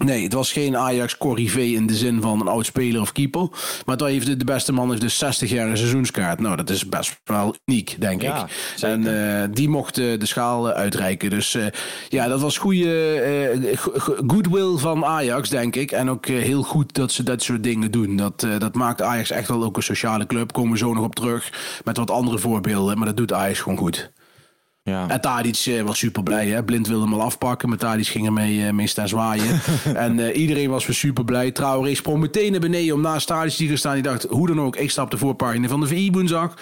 Nee, 0.05 0.23
het 0.23 0.33
was 0.33 0.51
geen 0.51 0.77
Ajax 0.77 1.17
corrivé 1.17 1.59
in 1.61 1.87
de 1.87 1.95
zin 1.95 2.21
van 2.21 2.39
een 2.41 2.47
oud 2.47 2.65
speler 2.65 3.01
of 3.01 3.11
keeper. 3.11 3.47
Maar 3.85 3.97
dat 3.97 4.07
heeft 4.07 4.39
de, 4.39 4.45
beste 4.45 4.71
man 4.71 4.89
heeft 4.89 5.01
dus 5.01 5.17
60 5.17 5.49
jaar 5.49 5.67
een 5.69 5.77
seizoenskaart. 5.77 6.39
Nou, 6.39 6.55
dat 6.55 6.69
is 6.69 6.89
best 6.89 7.19
wel 7.23 7.55
uniek, 7.65 7.95
denk 7.99 8.21
Ja, 8.21 8.43
ik. 8.43 8.51
zeker. 8.75 8.95
En 8.95 9.41
eh, 9.41 9.47
die 9.53 9.69
mocht 9.69 9.97
eh, 9.97 10.19
de 10.19 10.25
schaal 10.25 10.69
eh, 10.71 10.75
uitreiken. 10.77 11.29
Dus 11.29 11.57
ja, 12.09 12.27
dat 12.27 12.41
was 12.41 12.57
goede 12.57 13.73
go- 13.75 13.91
go- 13.95 14.15
goodwill 14.27 14.77
van 14.77 15.05
Ajax, 15.05 15.49
denk 15.49 15.75
ik. 15.75 15.91
En 15.91 16.09
ook 16.09 16.25
heel 16.25 16.63
goed 16.63 16.93
dat 16.93 17.11
ze 17.11 17.23
dat 17.23 17.43
soort 17.43 17.63
dingen 17.63 17.91
doen. 17.91 18.15
Dat, 18.15 18.47
dat 18.57 18.75
maakt 18.75 19.01
Ajax 19.01 19.31
echt 19.31 19.47
wel 19.47 19.63
ook 19.63 19.77
een 19.77 19.83
sociale 19.83 20.25
club. 20.25 20.51
Komen 20.53 20.71
we 20.71 20.77
zo 20.77 20.93
nog 20.93 21.03
op 21.03 21.15
terug 21.15 21.51
met 21.83 21.97
wat 21.97 22.11
andere 22.11 22.37
voorbeelden. 22.39 22.97
Maar 22.97 23.07
dat 23.07 23.17
doet 23.17 23.33
Ajax 23.33 23.59
gewoon 23.59 23.77
goed. 23.77 24.11
Ja. 24.89 25.07
En 25.07 25.21
Tadic 25.21 25.65
eh, 25.65 25.81
was 25.81 25.97
super 25.97 26.23
blij. 26.23 26.47
Hè? 26.47 26.63
Blind 26.63 26.87
wilde 26.87 27.03
hem 27.03 27.13
al 27.13 27.21
afpakken, 27.21 27.69
maar 27.69 27.77
Tadic 27.77 28.07
ging 28.07 28.25
ermee 28.25 28.57
mee, 28.61 28.73
mee 28.73 28.87
staan 28.87 29.07
zwaaien. 29.07 29.61
en 29.95 30.19
eh, 30.19 30.39
iedereen 30.39 30.69
was 30.69 30.85
weer 30.85 30.95
super 30.95 31.23
blij. 31.23 31.51
Traoré 31.51 31.95
sprong 31.95 32.19
meteen 32.19 32.51
naar 32.51 32.59
beneden 32.59 32.95
om 32.95 33.01
naast 33.01 33.27
Tadic 33.27 33.53
te 33.53 33.67
gaan 33.67 33.77
staan. 33.77 33.93
Die 33.93 34.03
dacht, 34.03 34.23
hoe 34.29 34.47
dan 34.47 34.61
ook, 34.61 34.75
ik 34.75 34.91
stap 34.91 35.11
de 35.11 35.17
voorpagina 35.17 35.67
van 35.67 35.79
de 35.79 35.87
VI 35.87 36.11
woensdag. 36.11 36.53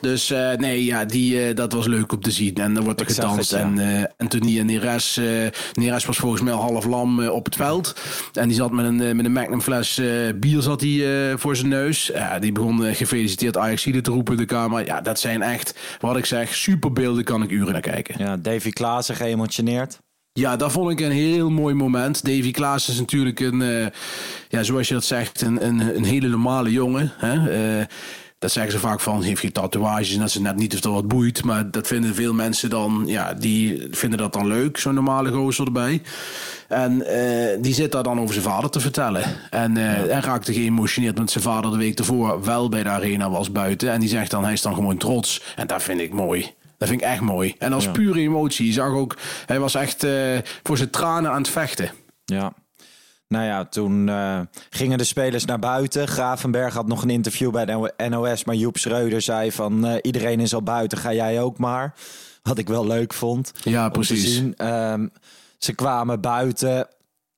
Dus 0.00 0.30
eh, 0.30 0.52
nee, 0.52 0.84
ja, 0.84 1.04
die, 1.04 1.42
eh, 1.42 1.54
dat 1.56 1.72
was 1.72 1.86
leuk 1.86 2.12
om 2.12 2.20
te 2.20 2.30
zien. 2.30 2.54
En 2.54 2.74
dan 2.74 2.84
wordt 2.84 3.00
er 3.00 3.06
gedanst. 3.06 3.50
het, 3.50 3.60
ja. 3.60 3.66
En 3.66 3.78
eh 3.78 4.04
Anthony 4.18 4.58
en 4.58 4.66
Neres, 4.66 5.16
eh 5.16 5.24
Neres 5.72 6.04
was 6.04 6.16
volgens 6.16 6.42
mij 6.42 6.52
al 6.52 6.60
half 6.62 6.84
lam 6.84 7.22
eh, 7.22 7.30
op 7.30 7.44
het 7.44 7.56
veld. 7.56 7.94
En 8.32 8.48
die 8.48 8.56
zat 8.56 8.72
met 8.72 8.84
een, 8.84 9.00
eh, 9.00 9.14
met 9.14 9.24
een 9.24 9.32
Magnum 9.32 9.60
fles 9.60 9.98
eh, 9.98 10.06
bier 10.36 10.62
zat 10.62 10.80
hij, 10.80 11.30
eh, 11.30 11.38
voor 11.38 11.56
zijn 11.56 11.68
neus. 11.68 12.10
Ja, 12.14 12.38
die 12.38 12.52
begon 12.52 12.84
eh, 12.84 12.94
gefeliciteerd 12.94 13.56
Ajax 13.56 13.82
te 13.82 14.10
roepen 14.10 14.32
in 14.32 14.40
de 14.40 14.44
kamer. 14.44 14.86
Ja, 14.86 15.00
dat 15.00 15.20
zijn 15.20 15.42
echt, 15.42 15.78
wat 16.00 16.16
ik 16.16 16.24
zeg, 16.24 16.54
superbeelden 16.54 17.24
kan 17.24 17.42
ik 17.42 17.50
uren 17.50 17.75
naar 17.82 17.92
kijken. 17.92 18.14
ja, 18.18 18.36
Davy 18.36 18.70
Klaassen 18.70 19.14
geëmotioneerd. 19.14 19.98
Ja, 20.32 20.56
dat 20.56 20.72
vond 20.72 20.90
ik 20.90 21.00
een 21.00 21.12
heel 21.12 21.50
mooi 21.50 21.74
moment. 21.74 22.24
Davy 22.24 22.50
Klaas 22.50 22.88
is 22.88 22.98
natuurlijk 22.98 23.40
een, 23.40 23.62
eh, 23.62 23.86
ja, 24.48 24.62
zoals 24.62 24.88
je 24.88 24.94
dat 24.94 25.04
zegt, 25.04 25.40
een, 25.40 25.66
een, 25.66 25.96
een 25.96 26.04
hele 26.04 26.28
normale 26.28 26.70
jongen. 26.70 27.12
Hè? 27.16 27.50
Eh, 27.78 27.86
dat 28.38 28.52
zeggen 28.52 28.72
ze 28.72 28.78
vaak 28.78 29.00
van, 29.00 29.22
heeft 29.22 29.42
je 29.42 29.52
tatoeages 29.52 30.14
en 30.14 30.20
dat 30.20 30.30
ze 30.30 30.40
net 30.40 30.56
niet 30.56 30.74
of 30.74 30.80
dat 30.80 30.92
wat 30.92 31.08
boeit. 31.08 31.44
Maar 31.44 31.70
dat 31.70 31.86
vinden 31.86 32.14
veel 32.14 32.34
mensen 32.34 32.70
dan, 32.70 33.02
ja, 33.06 33.34
die 33.34 33.86
vinden 33.90 34.18
dat 34.18 34.32
dan 34.32 34.46
leuk, 34.46 34.78
zo'n 34.78 34.94
normale 34.94 35.30
gozer 35.30 35.66
erbij. 35.66 36.02
En 36.68 37.06
eh, 37.06 37.56
die 37.60 37.74
zit 37.74 37.92
daar 37.92 38.02
dan 38.02 38.20
over 38.20 38.34
zijn 38.34 38.46
vader 38.46 38.70
te 38.70 38.80
vertellen. 38.80 39.22
En 39.50 39.76
eh, 39.76 39.84
hij 39.84 40.20
raakte 40.20 40.52
geëmotioneerd 40.52 41.18
met 41.18 41.30
zijn 41.30 41.44
vader 41.44 41.70
de 41.70 41.76
week 41.76 41.98
ervoor 41.98 42.44
wel 42.44 42.68
bij 42.68 42.82
de 42.82 42.88
arena 42.88 43.30
was 43.30 43.52
buiten. 43.52 43.92
En 43.92 44.00
die 44.00 44.08
zegt 44.08 44.30
dan, 44.30 44.44
hij 44.44 44.52
is 44.52 44.62
dan 44.62 44.74
gewoon 44.74 44.96
trots. 44.96 45.42
En 45.56 45.66
dat 45.66 45.82
vind 45.82 46.00
ik 46.00 46.12
mooi. 46.12 46.54
Dat 46.78 46.88
vind 46.88 47.00
ik 47.00 47.06
echt 47.06 47.20
mooi. 47.20 47.54
En 47.58 47.72
als 47.72 47.90
pure 47.90 48.20
emotie. 48.20 48.66
Je 48.66 48.72
zag 48.72 48.90
ook, 48.90 49.16
hij 49.46 49.60
was 49.60 49.74
echt 49.74 50.04
eh, 50.04 50.38
voor 50.62 50.76
zijn 50.76 50.90
tranen 50.90 51.30
aan 51.30 51.42
het 51.42 51.48
vechten. 51.48 51.90
Ja. 52.24 52.52
Nou 53.28 53.44
ja, 53.44 53.64
toen 53.64 54.08
eh, 54.08 54.40
gingen 54.70 54.98
de 54.98 55.04
spelers 55.04 55.44
naar 55.44 55.58
buiten. 55.58 56.08
Gravenberg 56.08 56.74
had 56.74 56.86
nog 56.86 57.02
een 57.02 57.10
interview 57.10 57.50
bij 57.50 57.64
de 57.64 57.92
NOS, 58.08 58.44
maar 58.44 58.54
Joep 58.54 58.78
Schreuder 58.78 59.20
zei 59.20 59.52
van 59.52 59.86
eh, 59.86 59.98
iedereen 60.02 60.40
is 60.40 60.54
al 60.54 60.62
buiten, 60.62 60.98
ga 60.98 61.12
jij 61.12 61.40
ook 61.40 61.58
maar. 61.58 61.94
Wat 62.42 62.58
ik 62.58 62.68
wel 62.68 62.86
leuk 62.86 63.12
vond. 63.12 63.52
Ja, 63.62 63.88
precies. 63.88 64.42
Ehm, 64.56 65.06
ze 65.58 65.72
kwamen 65.72 66.20
buiten. 66.20 66.88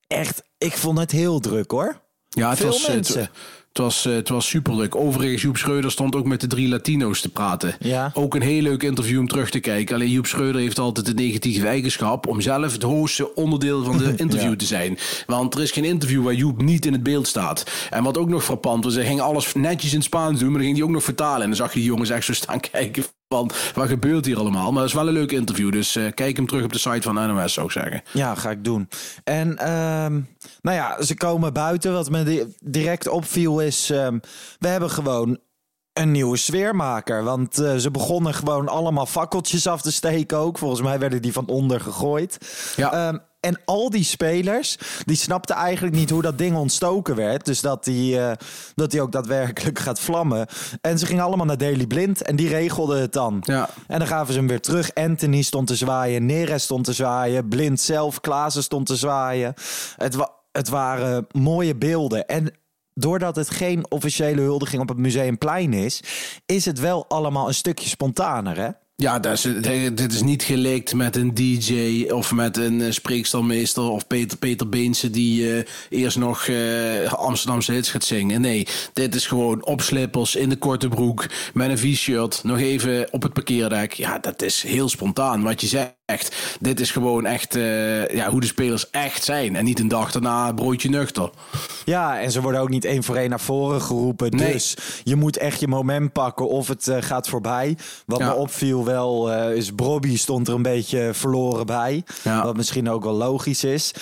Echt, 0.07 0.43
ik 0.57 0.77
vond 0.77 0.97
het 0.99 1.11
heel 1.11 1.39
druk 1.39 1.71
hoor. 1.71 2.01
Ja, 2.29 2.49
het 2.49 2.57
Veel 2.57 2.67
was, 2.67 2.87
mensen. 2.87 3.21
Het 3.21 3.29
was, 3.79 4.05
eh, 4.05 4.13
het 4.13 4.29
was 4.29 4.47
superleuk. 4.47 4.95
Overigens, 4.95 5.41
Joep 5.41 5.57
Schreuder 5.57 5.91
stond 5.91 6.15
ook 6.15 6.25
met 6.25 6.41
de 6.41 6.47
drie 6.47 6.67
Latino's 6.69 7.21
te 7.21 7.29
praten. 7.29 7.75
Ja. 7.79 8.11
Ook 8.13 8.35
een 8.35 8.41
heel 8.41 8.61
leuk 8.61 8.83
interview 8.83 9.19
om 9.19 9.27
terug 9.27 9.49
te 9.49 9.59
kijken. 9.59 9.95
Alleen 9.95 10.09
Joep 10.11 10.25
Schreuder 10.25 10.61
heeft 10.61 10.79
altijd 10.79 11.05
de 11.05 11.13
negatieve 11.13 11.67
eigenschap 11.67 12.27
om 12.27 12.41
zelf 12.41 12.71
het 12.71 12.83
hoogste 12.83 13.35
onderdeel 13.35 13.83
van 13.83 13.97
de 13.97 14.13
interview 14.17 14.49
Ja. 14.49 14.55
te 14.55 14.65
zijn. 14.65 14.97
Want 15.25 15.55
er 15.55 15.61
is 15.61 15.71
geen 15.71 15.83
interview 15.85 16.23
waar 16.23 16.33
Joep 16.33 16.61
niet 16.61 16.85
in 16.85 16.93
het 16.93 17.03
beeld 17.03 17.27
staat. 17.27 17.71
En 17.89 18.03
wat 18.03 18.17
ook 18.17 18.29
nog 18.29 18.43
frappant 18.43 18.83
was, 18.83 18.95
hij 18.95 19.05
ging 19.05 19.21
alles 19.21 19.53
netjes 19.53 19.93
in 19.93 20.01
Spaans 20.03 20.39
doen, 20.39 20.47
maar 20.49 20.57
dan 20.57 20.65
ging 20.65 20.77
hij 20.77 20.85
ook 20.85 20.93
nog 20.93 21.03
vertalen. 21.03 21.41
En 21.41 21.47
dan 21.47 21.55
zag 21.55 21.73
je 21.73 21.79
die 21.79 21.87
jongens 21.87 22.09
echt 22.09 22.25
zo 22.25 22.33
staan 22.33 22.59
kijken 22.59 23.03
van, 23.29 23.51
wat 23.73 23.87
gebeurt 23.87 24.25
hier 24.25 24.37
allemaal? 24.37 24.71
Maar 24.71 24.81
het 24.81 24.89
is 24.91 24.97
wel 24.97 25.07
een 25.07 25.13
leuk 25.13 25.31
interview, 25.31 25.71
dus 25.71 25.95
eh, 25.95 26.11
kijk 26.13 26.35
hem 26.35 26.47
terug 26.47 26.63
op 26.63 26.71
de 26.73 26.79
site 26.79 27.01
van 27.01 27.13
NOS, 27.35 27.53
zou 27.53 27.65
ik 27.65 27.71
zeggen. 27.71 28.01
Ja, 28.13 28.35
ga 28.35 28.49
ik 28.49 28.63
doen. 28.63 28.89
En 29.23 29.57
ehm, 29.57 30.13
nou 30.61 30.77
ja, 30.77 31.01
ze 31.03 31.15
komen 31.17 31.53
buiten. 31.53 31.93
Wat 31.93 32.09
me 32.09 32.23
di- 32.23 32.45
direct 32.63 33.07
opviel 33.07 33.59
is, 33.59 33.89
ehm, 33.89 34.19
we 34.59 34.67
hebben 34.67 34.89
gewoon 34.89 35.37
een 35.93 36.11
nieuwe 36.11 36.37
sfeermaker. 36.37 37.23
Want 37.23 37.59
eh, 37.59 37.75
ze 37.75 37.91
begonnen 37.91 38.33
gewoon 38.33 38.67
allemaal 38.67 39.05
fakkeltjes 39.05 39.67
af 39.67 39.81
te 39.81 39.91
steken 39.91 40.37
ook. 40.37 40.57
Volgens 40.57 40.81
mij 40.81 40.99
werden 40.99 41.21
die 41.21 41.33
van 41.33 41.47
onder 41.47 41.81
gegooid. 41.81 42.37
Ja. 42.75 42.91
Ehm, 43.07 43.17
en 43.39 43.59
al 43.65 43.89
die 43.89 44.03
spelers, 44.03 44.77
die 45.05 45.15
snapten 45.15 45.55
eigenlijk 45.55 45.95
niet 45.95 46.09
hoe 46.09 46.21
dat 46.21 46.37
ding 46.37 46.55
ontstoken 46.55 47.15
werd. 47.15 47.45
Dus 47.45 47.61
dat 47.61 47.83
die, 47.83 48.19
eh, 48.19 48.31
dat 48.75 48.91
die 48.91 49.01
ook 49.01 49.11
daadwerkelijk 49.11 49.79
gaat 49.89 49.99
vlammen. 49.99 50.47
En 50.81 50.99
ze 50.99 51.05
gingen 51.05 51.23
allemaal 51.23 51.45
naar 51.45 51.57
Daily 51.57 51.87
Blind 51.87 52.21
en 52.21 52.35
die 52.35 52.47
regelde 52.49 52.99
het 52.99 53.13
dan. 53.13 53.37
Ja. 53.41 53.69
En 53.87 53.99
dan 53.99 54.07
gaven 54.07 54.33
ze 54.33 54.39
hem 54.39 54.47
weer 54.47 54.61
terug. 54.61 54.93
Anthony 54.93 55.41
stond 55.41 55.67
te 55.67 55.75
zwaaien, 55.75 56.25
Neres 56.25 56.63
stond 56.63 56.83
te 56.85 56.93
zwaaien, 56.93 57.47
Blind 57.47 57.79
zelf, 57.79 58.19
Klaassen 58.21 58.63
stond 58.63 58.85
te 58.85 58.95
zwaaien. 58.95 59.53
Het, 59.95 60.15
wa- 60.15 60.31
het 60.51 60.69
waren 60.69 61.27
mooie 61.31 61.75
beelden. 61.75 62.25
En 62.27 62.53
doordat 62.93 63.35
het 63.35 63.49
geen 63.49 63.91
officiële 63.91 64.41
huldiging 64.41 64.81
op 64.81 64.87
het 64.89 64.97
Museumplein 64.97 65.73
is, 65.73 66.03
is 66.45 66.65
het 66.65 66.79
wel 66.79 67.05
allemaal 67.07 67.47
een 67.47 67.53
stukje 67.53 67.89
spontaner, 67.89 68.57
hè? 68.57 68.69
Ja, 69.01 69.19
dit 69.19 70.11
is 70.13 70.21
niet 70.21 70.43
geleekt 70.43 70.93
met 70.93 71.15
een 71.15 71.33
DJ 71.33 72.05
of 72.09 72.31
met 72.31 72.57
een 72.57 72.81
eh, 72.81 72.91
spreekstalmeester 72.91 73.83
of 73.83 74.07
Peter, 74.07 74.37
Peter 74.37 74.69
Beense 74.69 75.09
die 75.09 75.53
eh, 75.53 75.65
eerst 75.89 76.17
nog 76.17 76.47
eh, 76.47 77.13
Amsterdamse 77.13 77.71
hits 77.71 77.89
gaat 77.89 78.03
zingen. 78.03 78.41
Nee, 78.41 78.67
dit 78.93 79.15
is 79.15 79.27
gewoon 79.27 79.65
op 79.65 79.81
slippers 79.81 80.35
in 80.35 80.49
de 80.49 80.57
korte 80.57 80.87
broek 80.87 81.25
met 81.53 81.69
een 81.69 81.77
v-shirt, 81.77 82.43
nog 82.43 82.59
even 82.59 83.13
op 83.13 83.23
het 83.23 83.33
parkeerdek. 83.33 83.93
Ja, 83.93 84.19
dat 84.19 84.41
is 84.41 84.63
heel 84.63 84.89
spontaan 84.89 85.43
wat 85.43 85.61
je 85.61 85.67
zegt. 86.09 86.57
Dit 86.59 86.79
is 86.79 86.91
gewoon 86.91 87.25
echt 87.25 87.55
eh, 87.55 88.07
ja, 88.07 88.29
hoe 88.29 88.39
de 88.41 88.45
spelers 88.47 88.89
echt 88.89 89.23
zijn 89.23 89.55
en 89.55 89.63
niet 89.65 89.79
een 89.79 89.87
dag 89.87 90.11
daarna 90.11 90.51
broodje 90.53 90.89
nuchter. 90.89 91.29
Ja, 91.85 92.19
en 92.19 92.31
ze 92.31 92.41
worden 92.41 92.61
ook 92.61 92.69
niet 92.69 92.85
één 92.85 93.03
voor 93.03 93.15
één 93.15 93.29
naar 93.29 93.39
voren 93.39 93.81
geroepen. 93.81 94.29
Nee. 94.35 94.51
Dus 94.51 94.77
je 95.03 95.15
moet 95.15 95.37
echt 95.37 95.59
je 95.59 95.67
moment 95.67 96.11
pakken 96.11 96.47
of 96.49 96.67
het 96.67 96.87
eh, 96.87 96.97
gaat 96.99 97.27
voorbij. 97.29 97.77
Wat 98.05 98.19
Ja. 98.19 98.27
me 98.27 98.33
opviel 98.33 98.85
wel 98.85 99.31
eh, 99.31 99.55
is 99.55 99.71
Brobby 99.71 100.17
stond 100.17 100.47
er 100.47 100.53
een 100.53 100.61
beetje 100.61 101.09
verloren 101.13 101.65
bij. 101.65 102.03
Ja. 102.23 102.43
Wat 102.43 102.57
misschien 102.57 102.89
ook 102.89 103.03
wel 103.03 103.13
logisch 103.13 103.63
is. 103.63 103.93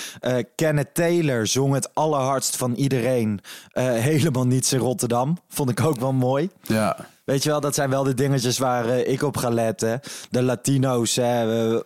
Kenneth 0.55 0.93
Taylor 0.93 1.47
zong 1.47 1.73
het 1.73 1.89
allerhardst 1.93 2.55
van 2.55 2.73
iedereen. 2.73 3.39
Helemaal 3.73 4.45
niets 4.47 4.73
in 4.73 4.79
Rotterdam. 4.79 5.37
Vond 5.49 5.69
ik 5.69 5.81
ook 5.81 5.99
wel 5.99 6.13
mooi. 6.13 6.49
Ja. 6.61 6.97
Weet 7.23 7.43
je 7.43 7.49
wel, 7.49 7.59
dat 7.59 7.75
zijn 7.75 7.89
wel 7.89 8.03
de 8.03 8.13
dingetjes 8.13 8.57
waar 8.57 8.89
ik 8.89 9.21
op 9.21 9.37
ga 9.37 9.49
letten. 9.49 9.99
De 10.29 10.43
Latino's 10.43 11.15
hè, 11.15 11.79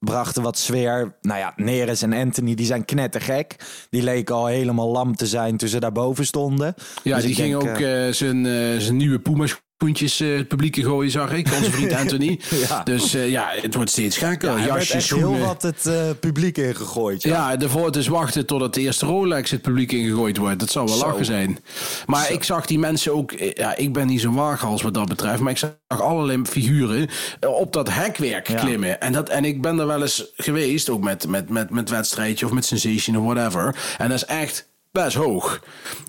brachten 0.00 0.42
wat 0.42 0.58
sfeer. 0.58 1.16
Nou 1.20 1.38
ja, 1.38 1.52
Neres 1.56 2.02
en 2.02 2.12
Anthony, 2.12 2.54
die 2.54 2.66
zijn 2.66 2.84
knettergek. 2.84 3.56
Die 3.90 4.02
leken 4.02 4.34
al 4.34 4.46
helemaal 4.46 4.90
lam 4.90 5.16
te 5.16 5.26
zijn 5.26 5.56
toen 5.56 5.68
ze 5.68 5.80
daarboven 5.80 6.26
stonden. 6.26 6.74
Ja, 7.02 7.16
Dus 7.16 7.24
die 7.24 7.34
ging 7.34 7.58
denk, 7.58 7.70
ook 7.70 7.78
eh, 7.78 8.08
eh, 8.08 8.14
zijn, 8.14 8.46
eh, 8.46 8.78
zijn 8.78 8.96
nieuwe 8.96 9.18
Puma 9.18 9.46
schoentjes 9.80 10.20
eh, 10.20 10.36
het 10.36 10.48
publiek 10.48 10.76
in 10.76 10.84
gooien, 10.84 11.10
zag 11.10 11.32
ik. 11.32 11.52
Onze 11.56 11.70
vriend 11.70 11.92
Anthony. 12.02 12.40
Ja. 12.68 12.82
Dus 12.82 13.14
eh, 13.14 13.30
ja, 13.30 13.48
het 13.60 13.74
wordt 13.74 13.90
steeds 13.90 14.18
gekker. 14.18 14.58
ja, 14.58 14.64
Jasjes, 14.64 15.10
heel 15.10 15.38
wat 15.38 15.62
het 15.62 15.86
eh, 15.86 15.94
publiek 16.20 16.58
ingegooid. 16.58 17.22
Ja. 17.22 17.30
Ja, 17.50 17.58
ervoor 17.60 17.86
het 17.86 17.96
is 17.96 18.06
wachten 18.08 18.46
totdat 18.46 18.74
de 18.74 18.80
eerste 18.80 19.06
Rolex 19.06 19.50
het 19.50 19.62
publiek 19.62 19.92
ingegooid 19.92 20.36
wordt. 20.36 20.58
Dat 20.60 20.70
zou 20.70 20.86
wel 20.86 20.96
Zo. 20.96 21.06
lachen 21.06 21.24
zijn. 21.24 21.58
Maar 22.06 22.32
ik 22.32 22.44
zag 22.44 22.66
die 22.66 22.78
mensen 22.78 23.14
ook... 23.14 23.32
Ja, 23.54 23.76
ik 23.76 23.92
ben 23.92 24.06
niet 24.06 24.20
zo'n 24.20 24.34
waaghals 24.34 24.82
wat 24.82 24.94
dat 24.94 25.08
betreft. 25.08 25.40
Maar 25.40 25.52
ik 25.52 25.58
zag 25.58 25.72
allerlei 25.86 26.42
figuren 26.44 27.08
op 27.40 27.72
dat 27.72 27.90
hekwerk 27.90 28.48
Ja. 28.48 28.54
klimmen. 28.60 29.00
En, 29.00 29.12
dat, 29.12 29.28
en 29.28 29.44
ik 29.44 29.62
ben 29.62 29.78
er 29.78 29.86
wel 29.86 30.02
eens 30.02 30.32
geweest. 30.36 30.88
Ook 30.90 31.02
met, 31.02 31.28
met, 31.28 31.48
met, 31.48 31.70
met 31.70 31.90
wedstrijdje 31.90 32.46
of 32.46 32.52
met 32.52 32.64
Sensation 32.64 33.16
of 33.16 33.24
whatever. 33.34 33.76
En 33.98 34.08
dat 34.08 34.16
is 34.16 34.24
echt 34.24 34.68
best 34.90 35.16
hoog. 35.16 35.60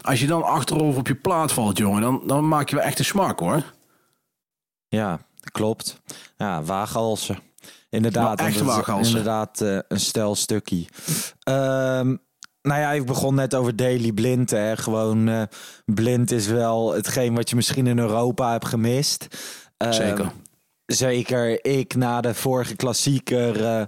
Als 0.01 0.19
je 0.19 0.27
dan 0.27 0.43
achterover 0.43 0.99
op 0.99 1.07
je 1.07 1.15
plaat 1.15 1.51
valt, 1.51 1.77
jongen... 1.77 2.01
dan, 2.01 2.21
dan 2.27 2.47
maak 2.47 2.69
je 2.69 2.75
wel 2.75 2.85
echt 2.85 2.99
een 2.99 3.05
smak, 3.05 3.39
hoor. 3.39 3.63
Ja, 4.87 5.19
klopt. 5.51 6.01
Ja, 6.37 6.63
waaghalsen. 6.63 7.39
Inderdaad. 7.89 8.37
Maar 8.37 8.47
echt 8.47 8.61
waaghalsen. 8.61 9.07
Inderdaad, 9.07 9.61
eh, 9.61 9.77
een 9.87 9.99
stel 9.99 10.35
stukje. 10.35 10.85
Ehm, 11.43 12.15
nou 12.61 12.79
ja, 12.79 12.91
ik 12.91 13.05
begon 13.05 13.35
net 13.35 13.55
over 13.55 13.75
Daily 13.75 14.11
Blind. 14.11 14.49
Hè. 14.49 14.77
Gewoon, 14.77 15.27
eh, 15.29 15.41
blind 15.85 16.31
is 16.31 16.47
wel 16.47 16.93
hetgeen 16.93 17.35
wat 17.35 17.49
je 17.49 17.55
misschien 17.55 17.87
in 17.87 17.99
Europa 17.99 18.51
hebt 18.51 18.67
gemist. 18.67 19.27
Ehm, 19.77 19.91
Zeker. 19.91 20.31
Zeker. 20.85 21.65
Ik 21.65 21.95
na 21.95 22.21
de 22.21 22.33
vorige 22.33 22.75
klassieker 22.75 23.65
eh, 23.65 23.83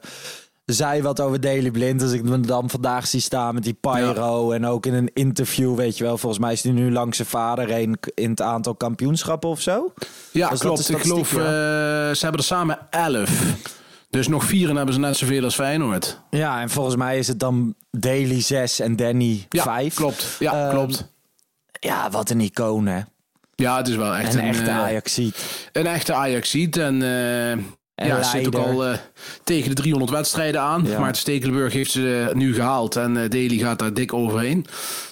zei 0.65 1.01
wat 1.01 1.19
over 1.19 1.39
Daily 1.41 1.71
Blind. 1.71 2.01
Als 2.01 2.11
ik 2.11 2.23
me 2.23 2.39
dan 2.39 2.69
vandaag 2.69 3.07
zie 3.07 3.19
staan 3.19 3.53
met 3.53 3.63
die 3.63 3.73
Pyro. 3.73 4.51
En 4.51 4.65
ook 4.65 4.85
in 4.85 4.93
een 4.93 5.09
interview, 5.13 5.75
weet 5.75 5.97
je 5.97 6.03
wel. 6.03 6.17
Volgens 6.17 6.41
mij 6.41 6.53
is 6.53 6.63
hij 6.63 6.71
nu 6.71 6.91
langs 6.91 7.15
zijn 7.17 7.27
vader 7.27 7.67
heen 7.69 7.97
in 8.13 8.29
het 8.29 8.41
aantal 8.41 8.75
kampioenschappen 8.75 9.49
of 9.49 9.61
zo. 9.61 9.93
Ja, 10.31 10.47
klopt. 10.47 10.89
Ik 10.89 10.97
geloof, 10.97 11.31
eh, 11.33 11.37
ze 11.37 12.17
hebben 12.19 12.39
er 12.39 12.43
samen 12.45 12.77
elf. 12.89 13.41
Dus 14.09 14.27
nog 14.27 14.43
vier 14.43 14.69
en 14.69 14.75
hebben 14.75 14.93
ze 14.93 14.99
net 14.99 15.17
zoveel 15.17 15.43
als 15.43 15.55
Feyenoord. 15.55 16.21
Ja, 16.29 16.61
en 16.61 16.69
volgens 16.69 16.95
mij 16.95 17.17
is 17.17 17.27
het 17.27 17.39
dan 17.39 17.75
Daily 17.91 18.41
6 18.41 18.79
en 18.79 18.95
Danny 18.95 19.45
Ja, 19.49 19.63
5. 19.63 19.93
klopt. 19.95 20.25
Ja, 20.39 20.53
Ehm, 20.65 20.69
klopt. 20.75 21.11
Ja, 21.79 22.09
wat 22.09 22.29
een 22.29 22.41
icoon, 22.41 22.85
hè? 22.85 22.99
Ja, 23.55 23.77
het 23.77 23.87
is 23.87 23.95
wel 23.95 24.15
echt 24.15 24.33
En 24.33 24.39
een, 24.39 24.43
een 24.47 24.49
echte 24.53 24.69
eh, 24.69 24.79
Ajaxiet. 24.79 25.69
Een 25.71 25.85
echte 25.87 26.13
Ajaxiet. 26.13 26.77
En, 26.77 27.01
ja, 27.95 28.23
ze 28.23 28.29
zit 28.37 28.47
ook 28.47 28.55
al 28.55 28.85
eh, 28.85 28.97
tegen 29.43 29.69
de 29.69 29.75
300 29.75 30.11
wedstrijden 30.11 30.61
aan. 30.61 30.85
Ja. 30.85 30.99
Maar 30.99 31.15
Stekelenburg 31.15 31.73
heeft 31.73 31.91
ze 31.91 32.27
eh, 32.29 32.35
nu 32.35 32.53
gehaald. 32.53 32.95
En 32.95 33.17
eh 33.17 33.29
Daly 33.29 33.57
gaat 33.57 33.79
daar 33.79 33.93
dik 33.93 34.13
overheen. 34.13 34.65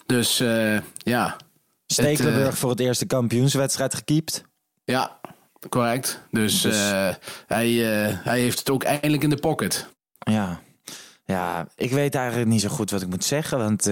Dus 0.05 0.37
ja. 0.97 1.37
Stekelenburg 1.85 2.45
het, 2.47 2.57
voor 2.57 2.69
het 2.69 2.79
eerste 2.79 3.05
kampioenswedstrijd 3.05 3.95
gekiept. 3.95 4.43
Ja, 4.83 5.19
correct. 5.69 6.21
Dus, 6.31 6.61
Dus- 6.61 6.91
hij, 7.47 7.69
hij 8.23 8.39
heeft 8.39 8.59
het 8.59 8.69
ook 8.69 8.83
eindelijk 8.83 9.23
in 9.23 9.29
de 9.29 9.37
pocket. 9.37 9.87
Ja. 10.19 10.59
Ja, 11.25 11.67
ik 11.75 11.91
weet 11.91 12.15
eigenlijk 12.15 12.49
niet 12.49 12.61
zo 12.61 12.69
goed 12.69 12.91
wat 12.91 13.01
ik 13.01 13.09
moet 13.09 13.23
zeggen, 13.23 13.57
want 13.57 13.89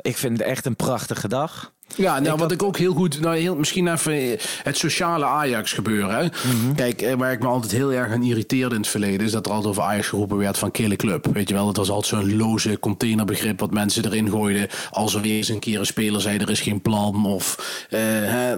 ik 0.00 0.16
vind 0.16 0.38
het 0.38 0.46
echt 0.46 0.66
een 0.66 0.76
prachtige 0.76 1.28
dag. 1.28 1.72
Ja, 1.94 2.10
nou, 2.12 2.22
Ik 2.24 2.30
wat 2.30 2.40
had- 2.40 2.52
ik 2.52 2.62
ook 2.62 2.76
heel 2.76 2.94
goed, 2.94 3.20
nou, 3.20 3.36
heel, 3.36 3.56
misschien 3.56 3.88
even 3.92 4.12
eh, 4.12 4.38
het 4.62 4.76
sociale 4.76 5.24
Ajax 5.24 5.72
gebeuren. 5.72 6.16
Hè? 6.16 6.24
Mhm. 6.24 6.74
Kijk, 6.74 7.02
eh, 7.02 7.14
waar 7.14 7.32
ik 7.32 7.40
me 7.40 7.46
altijd 7.46 7.72
heel 7.72 7.92
erg 7.92 8.12
aan 8.12 8.22
irriteerde 8.22 8.74
in 8.74 8.80
het 8.80 8.90
verleden, 8.90 9.26
is 9.26 9.32
dat 9.32 9.46
er 9.46 9.52
altijd 9.52 9.70
over 9.70 9.82
Ajax 9.82 10.08
geroepen 10.08 10.36
werd 10.36 10.58
van 10.58 10.70
kille 10.70 10.96
club. 10.96 11.26
Weet 11.32 11.48
je 11.48 11.54
wel, 11.54 11.66
het 11.66 11.76
was 11.76 11.90
altijd 11.90 12.22
zo'n 12.22 12.36
loze 12.36 12.78
containerbegrip 12.78 13.60
wat 13.60 13.70
mensen 13.70 14.04
erin 14.04 14.30
gooiden. 14.30 14.68
Als 14.90 15.14
er 15.14 15.20
weer 15.20 15.36
eens 15.36 15.48
een 15.48 15.58
keer 15.58 15.78
een 15.78 15.86
speler 15.86 16.20
zei, 16.20 16.38
er 16.38 16.50
is 16.50 16.60
geen 16.60 16.82
plan. 16.82 17.26
Of 17.26 17.56
eh, 17.90 17.98
hè, 18.02 18.56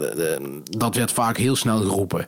dat 0.65 0.95
werd 0.95 1.13
vaak 1.13 1.37
heel 1.37 1.57
snel 1.57 1.79
geroepen. 1.81 2.27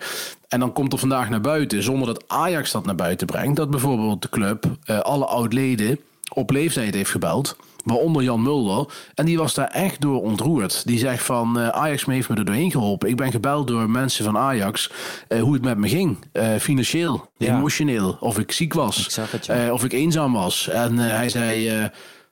En 0.49 0.61
dan 0.61 0.73
komt 0.73 0.93
er 0.93 0.99
vandaag 0.99 1.29
naar 1.31 1.41
buiten, 1.41 1.83
zonder 1.83 2.07
dat 2.07 2.25
Ajax 2.27 2.71
dat 2.73 2.85
naar 2.87 2.95
buiten 2.95 3.27
brengt, 3.27 3.57
dat 3.57 3.71
bijvoorbeeld 3.71 4.23
de 4.23 4.29
club 4.29 4.65
alle 5.03 5.25
oud-leden 5.25 5.99
op 6.35 6.51
leeftijd 6.51 6.95
heeft 6.95 7.11
gebeld. 7.11 7.57
Waaronder 7.85 8.23
Jan 8.23 8.43
Mulder. 8.43 8.87
En 9.15 9.25
die 9.27 9.39
was 9.39 9.55
daar 9.55 9.67
echt 9.69 10.01
door 10.01 10.23
ontroerd. 10.23 10.87
Die 10.87 10.99
zegt 10.99 11.25
van 11.25 11.59
eh, 11.59 11.69
Ajax 11.69 12.05
heeft 12.05 12.29
me 12.29 12.37
er 12.37 12.45
doorheen 12.45 12.71
geholpen. 12.71 13.09
Ik 13.09 13.17
ben 13.17 13.31
gebeld 13.31 13.67
door 13.69 13.91
mensen 13.91 14.25
van 14.25 14.39
Ajax 14.39 14.91
eh, 15.29 15.41
hoe 15.41 15.53
het 15.53 15.63
met 15.63 15.79
me 15.79 15.89
ging. 15.89 16.17
Eh, 16.33 16.55
financieel, 16.57 17.31
Ja. 17.37 17.57
emotioneel. 17.57 18.17
Of 18.21 18.39
ik 18.39 18.53
ziek 18.53 18.73
was. 18.73 19.05
Ik 19.05 19.11
zag 19.11 19.31
het, 19.31 19.47
ja. 19.47 19.65
Eh, 19.67 19.73
of 19.73 19.85
ik 19.85 19.93
eenzaam 19.93 20.33
was. 20.33 20.69
En 20.69 20.99
eh, 20.99 21.17
hij 21.17 21.29
zei, 21.29 21.69
eh, 21.69 21.85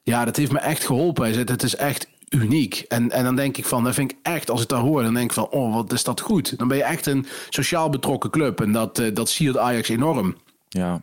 ja 0.02 0.24
dat 0.24 0.36
heeft 0.36 0.52
me 0.52 0.58
echt 0.58 0.84
geholpen. 0.84 1.22
Hij 1.24 1.32
zei, 1.32 1.44
het 1.44 1.62
is 1.62 1.76
echt 1.76 2.08
uniek. 2.28 2.84
En, 2.88 3.10
en 3.10 3.24
dan 3.24 3.36
denk 3.36 3.56
ik 3.56 3.64
van, 3.64 3.84
dat 3.84 3.94
vind 3.94 4.10
ik 4.12 4.18
echt, 4.22 4.50
als 4.50 4.62
ik 4.62 4.68
dat 4.68 4.80
hoor, 4.80 5.02
dan 5.02 5.14
denk 5.14 5.26
ik 5.26 5.32
van, 5.34 5.48
oh 5.50 5.74
wat 5.74 5.92
is 5.92 6.04
dat 6.04 6.20
goed. 6.20 6.58
Dan 6.58 6.68
ben 6.68 6.76
je 6.76 6.82
echt 6.84 7.06
een 7.06 7.26
sociaal 7.48 7.90
betrokken 7.90 8.30
club. 8.30 8.60
En 8.60 8.72
dat, 8.72 9.02
dat 9.14 9.28
siert 9.28 9.56
Ajax 9.56 9.88
enorm. 9.88 10.36
Ja. 10.68 11.02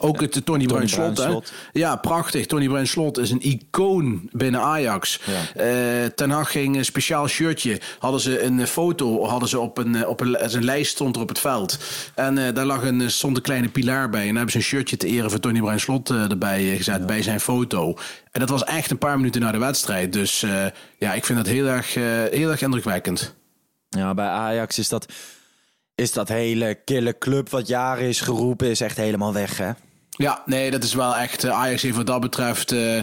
Ook 0.00 0.20
het 0.20 0.44
Tony, 0.44 0.66
Bruin 0.66 0.88
slot. 0.88 1.52
Ja, 1.72 1.96
prachtig. 1.96 2.46
Tony 2.46 2.66
Bruin 2.66 2.86
slot 2.86 3.18
is 3.18 3.30
een 3.30 3.40
icoon 3.40 4.28
binnen 4.32 4.60
Ajax. 4.60 5.20
Ja. 5.24 5.62
Eh, 5.62 6.06
Ten 6.06 6.30
Hag 6.30 6.50
ging 6.50 6.76
een 6.76 6.84
speciaal 6.84 7.28
shirtje. 7.28 7.80
Hadden 7.98 8.20
ze 8.20 8.42
een 8.42 8.60
eh, 8.60 8.66
foto 8.66 9.24
hadden 9.24 9.48
ze 9.48 9.58
op 9.58 9.78
een, 9.78 9.94
eh, 9.94 10.08
op 10.08 10.20
een, 10.20 10.38
zijn 10.44 10.64
lijst 10.64 10.90
stond 10.90 11.16
er 11.16 11.22
op 11.22 11.28
het 11.28 11.38
veld. 11.38 11.78
En 12.14 12.54
daar 12.54 12.64
lag 12.64 12.82
een, 12.82 13.10
stond 13.10 13.36
een 13.36 13.42
kleine 13.42 13.68
pilaar 13.68 14.10
bij. 14.10 14.20
En 14.20 14.26
daar 14.26 14.34
hebben 14.34 14.52
ze 14.52 14.58
een 14.58 14.64
shirtje 14.64 14.96
te 14.96 15.06
eren 15.06 15.30
van 15.30 15.40
Tony 15.40 15.60
Bruin 15.60 15.80
slot 15.80 16.10
erbij 16.10 16.76
gezet 16.76 17.06
bij 17.06 17.22
zijn 17.22 17.40
foto. 17.40 17.94
En 18.32 18.40
dat 18.40 18.48
was 18.48 18.64
echt 18.64 18.90
een 18.90 18.98
paar 18.98 19.16
minuten 19.16 19.40
na 19.40 19.52
de 19.52 19.58
wedstrijd. 19.58 20.12
Dus 20.12 20.44
ja, 20.98 21.14
ik 21.14 21.24
vind 21.24 21.38
dat 21.38 21.46
heel 21.46 21.66
erg, 21.66 21.94
heel 22.30 22.50
erg 22.50 22.62
indrukwekkend. 22.62 23.34
Ja, 23.88 24.14
bij 24.14 24.26
Ajax 24.26 24.78
is 24.78 24.88
dat, 24.88 25.06
is 25.98 26.12
dat 26.12 26.28
hele 26.28 26.78
kille 26.84 27.18
club 27.18 27.48
wat 27.50 27.66
jaren 27.68 28.04
is 28.08 28.20
geroepen, 28.20 28.70
is 28.70 28.80
echt 28.80 28.96
helemaal 28.96 29.32
weg, 29.32 29.56
hè? 29.56 29.70
Ja, 30.10 30.42
nee, 30.46 30.70
dat 30.70 30.84
is 30.84 30.94
wel 30.94 31.16
echt. 31.16 31.44
eh, 31.44 31.50
Ajax 31.50 31.82
heeft 31.82 31.96
wat 31.96 32.06
dat 32.06 32.20
betreft. 32.20 32.72
eh, 32.72 33.02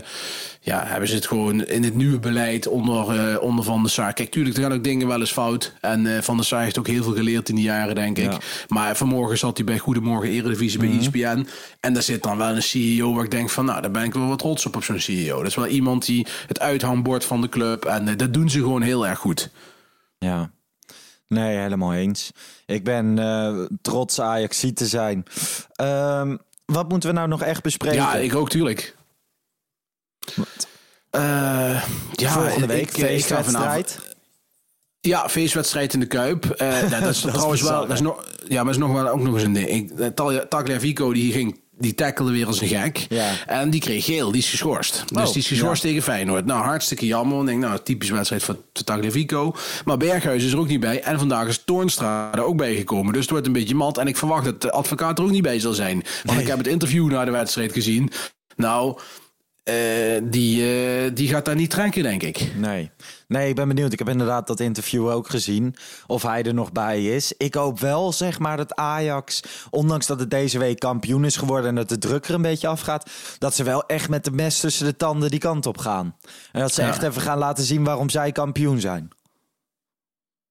ja, 0.61 0.83
hebben 0.85 1.09
ze 1.09 1.15
het 1.15 1.27
gewoon 1.27 1.63
in 1.65 1.83
het 1.83 1.95
nieuwe 1.95 2.19
beleid 2.19 2.67
onder, 2.67 3.29
eh, 3.29 3.41
onder 3.41 3.63
Van 3.65 3.81
der 3.81 3.91
Sar. 3.91 4.13
Kijk, 4.13 4.31
tuurlijk, 4.31 4.55
er 4.57 4.63
gaan 4.63 4.73
ook 4.73 4.83
dingen 4.83 5.07
wel 5.07 5.19
eens 5.19 5.31
fout. 5.31 5.73
En 5.81 6.23
Van 6.23 6.35
der 6.35 6.45
Sar 6.45 6.61
heeft 6.61 6.79
ook 6.79 6.87
heel 6.87 7.03
veel 7.03 7.13
geleerd 7.13 7.49
in 7.49 7.55
die 7.55 7.63
jaren, 7.63 7.95
denk 7.95 8.17
ik. 8.17 8.31
Ja. 8.31 8.37
Maar 8.67 8.95
vanmorgen 8.95 9.37
zat 9.37 9.57
hij 9.57 9.65
bij 9.65 9.77
Goedemorgen 9.77 10.29
Eredivisie 10.29 10.79
bij 10.79 10.87
E 10.89 10.97
ESPN. 10.97 11.47
En 11.79 11.93
daar 11.93 12.03
zit 12.03 12.23
dan 12.23 12.37
wel 12.37 12.55
een 12.55 12.63
CEO 12.63 13.13
waar 13.13 13.23
ik 13.23 13.31
denk 13.31 13.49
van... 13.49 13.65
nou, 13.65 13.81
daar 13.81 13.91
ben 13.91 14.03
ik 14.03 14.13
wel 14.13 14.27
wat 14.27 14.39
trots 14.39 14.65
op, 14.65 14.75
op 14.75 14.83
zo'n 14.83 14.99
CEO. 14.99 15.37
Dat 15.37 15.47
is 15.47 15.55
wel 15.55 15.67
iemand 15.67 16.05
die 16.05 16.27
het 16.47 16.59
uithangbord 16.59 17.25
van 17.25 17.41
de 17.41 17.49
club... 17.49 17.85
en 17.85 18.17
dat 18.17 18.33
doen 18.33 18.49
ze 18.49 18.59
gewoon 18.59 18.81
heel 18.81 19.07
erg 19.07 19.19
goed. 19.19 19.49
Ja. 20.19 20.51
Nee, 21.27 21.57
helemaal 21.57 21.93
eens. 21.93 22.31
Ik 22.65 22.83
ben 22.83 23.19
eh, 23.19 23.59
trots 23.81 24.19
Ajax 24.21 24.65
te 24.73 24.85
zijn. 24.85 25.23
Ehm, 25.71 26.37
wat 26.65 26.89
moeten 26.89 27.09
we 27.09 27.15
nou 27.15 27.27
nog 27.27 27.41
echt 27.41 27.61
bespreken? 27.63 27.97
Ja, 27.97 28.15
ik 28.15 28.35
ook, 28.35 28.49
tuurlijk. 28.49 28.95
Eh, 31.09 31.83
ja, 32.11 32.31
Volgende 32.31 32.67
week, 32.67 32.89
ik, 32.89 32.97
eh, 32.97 33.17
ik 33.17 33.25
ga 33.25 33.43
vanavond- 33.43 33.73
feestwedstrijd. 33.73 34.15
Ja, 34.99 35.29
feestwedstrijd 35.29 35.93
in 35.93 35.99
de 35.99 36.05
Kuip. 36.05 36.57
Nou, 36.59 36.89
dat 36.89 37.01
is 37.09 37.19
trouwens 37.31 37.61
wel. 37.61 37.71
bizar, 37.71 37.81
Dat 37.87 37.91
is 37.91 38.01
nog, 38.01 38.25
ja, 38.47 38.63
maar 38.63 38.73
is 38.73 38.79
nog 38.79 38.91
wel 38.91 39.07
ook 39.07 39.19
nog 39.21 39.33
eens 39.33 39.43
een 39.43 39.53
ding. 39.53 39.67
Ik, 39.69 40.15
Talia- 40.15 40.45
Tagliafico 40.45 41.13
die 41.13 41.31
ging. 41.33 41.63
Die 41.77 41.95
tackelde 41.95 42.31
weer 42.31 42.47
als 42.47 42.61
een 42.61 42.67
gek. 42.67 43.05
Ja. 43.09 43.31
En 43.45 43.69
die 43.69 43.79
kreeg 43.79 44.05
geel. 44.05 44.31
Die 44.31 44.41
is 44.41 44.49
geschorst. 44.49 45.03
Dus 45.07 45.27
Oh, 45.27 45.33
die 45.33 45.41
is 45.41 45.47
geschorst 45.47 45.81
tegen 45.81 46.01
Feyenoord. 46.01 46.45
Nou, 46.45 46.63
hartstikke 46.63 47.05
jammer. 47.05 47.39
Ik 47.39 47.45
denk, 47.45 47.59
nou, 47.59 47.79
typisch 47.83 48.09
wedstrijd 48.09 48.43
voor 48.43 48.57
Tagliafico. 48.83 49.55
Maar 49.85 49.97
Berghuis 49.97 50.43
is 50.43 50.51
er 50.51 50.59
ook 50.59 50.67
niet 50.67 50.79
bij. 50.79 51.01
En 51.01 51.19
vandaag 51.19 51.47
is 51.47 51.61
Toornstra 51.65 52.33
er 52.33 52.43
ook 52.43 52.57
bij 52.57 52.75
gekomen. 52.75 53.13
Dus 53.13 53.21
het 53.21 53.31
wordt 53.31 53.47
een 53.47 53.53
beetje 53.53 53.75
mat. 53.75 53.97
En 53.97 54.07
ik 54.07 54.17
verwacht 54.17 54.45
dat 54.45 54.61
de 54.61 54.71
advocaat 54.71 55.17
er 55.17 55.23
ook 55.23 55.31
niet 55.31 55.41
bij 55.41 55.59
zal 55.59 55.73
zijn. 55.73 56.03
Want 56.23 56.39
ik 56.39 56.47
heb 56.47 56.57
het 56.57 56.67
interview 56.67 57.11
na 57.11 57.25
de 57.25 57.31
wedstrijd 57.31 57.71
gezien. 57.73 58.11
Nou, 58.55 58.99
eh, 59.65 60.21
die, 60.23 60.61
eh, 61.05 61.11
die 61.13 61.27
gaat 61.29 61.45
daar 61.45 61.55
niet 61.55 61.69
trekken, 61.69 62.03
denk 62.03 62.23
ik. 62.23 62.51
Nee. 62.55 62.91
nee, 63.27 63.49
ik 63.49 63.55
ben 63.55 63.67
benieuwd. 63.67 63.93
Ik 63.93 63.99
heb 63.99 64.09
inderdaad 64.09 64.47
dat 64.47 64.59
interview 64.59 65.09
ook 65.09 65.29
gezien. 65.29 65.75
Of 66.07 66.23
hij 66.23 66.43
er 66.43 66.53
nog 66.53 66.71
bij 66.71 67.05
is. 67.05 67.33
Ik 67.37 67.53
hoop 67.53 67.79
wel, 67.79 68.13
zeg 68.13 68.39
maar, 68.39 68.57
dat 68.57 68.75
Ajax, 68.75 69.41
ondanks 69.69 70.05
dat 70.07 70.19
het 70.19 70.29
deze 70.31 70.59
week 70.59 70.79
kampioen 70.79 71.25
is 71.25 71.37
geworden 71.37 71.69
en 71.69 71.75
dat 71.75 71.89
de 71.89 71.97
druk 71.97 72.25
er 72.27 72.33
een 72.33 72.41
beetje 72.41 72.67
afgaat, 72.67 73.09
dat 73.37 73.55
ze 73.55 73.63
wel 73.63 73.85
echt 73.85 74.09
met 74.09 74.23
de 74.23 74.31
mes 74.31 74.59
tussen 74.59 74.85
de 74.85 74.95
tanden 74.95 75.29
die 75.29 75.39
kant 75.39 75.65
op 75.65 75.77
gaan. 75.77 76.15
En 76.51 76.61
dat 76.61 76.73
ze 76.73 76.81
Ja. 76.81 76.87
echt 76.87 77.03
even 77.03 77.21
gaan 77.21 77.37
laten 77.37 77.63
zien 77.63 77.83
waarom 77.83 78.09
zij 78.09 78.31
kampioen 78.31 78.79
zijn. 78.79 79.09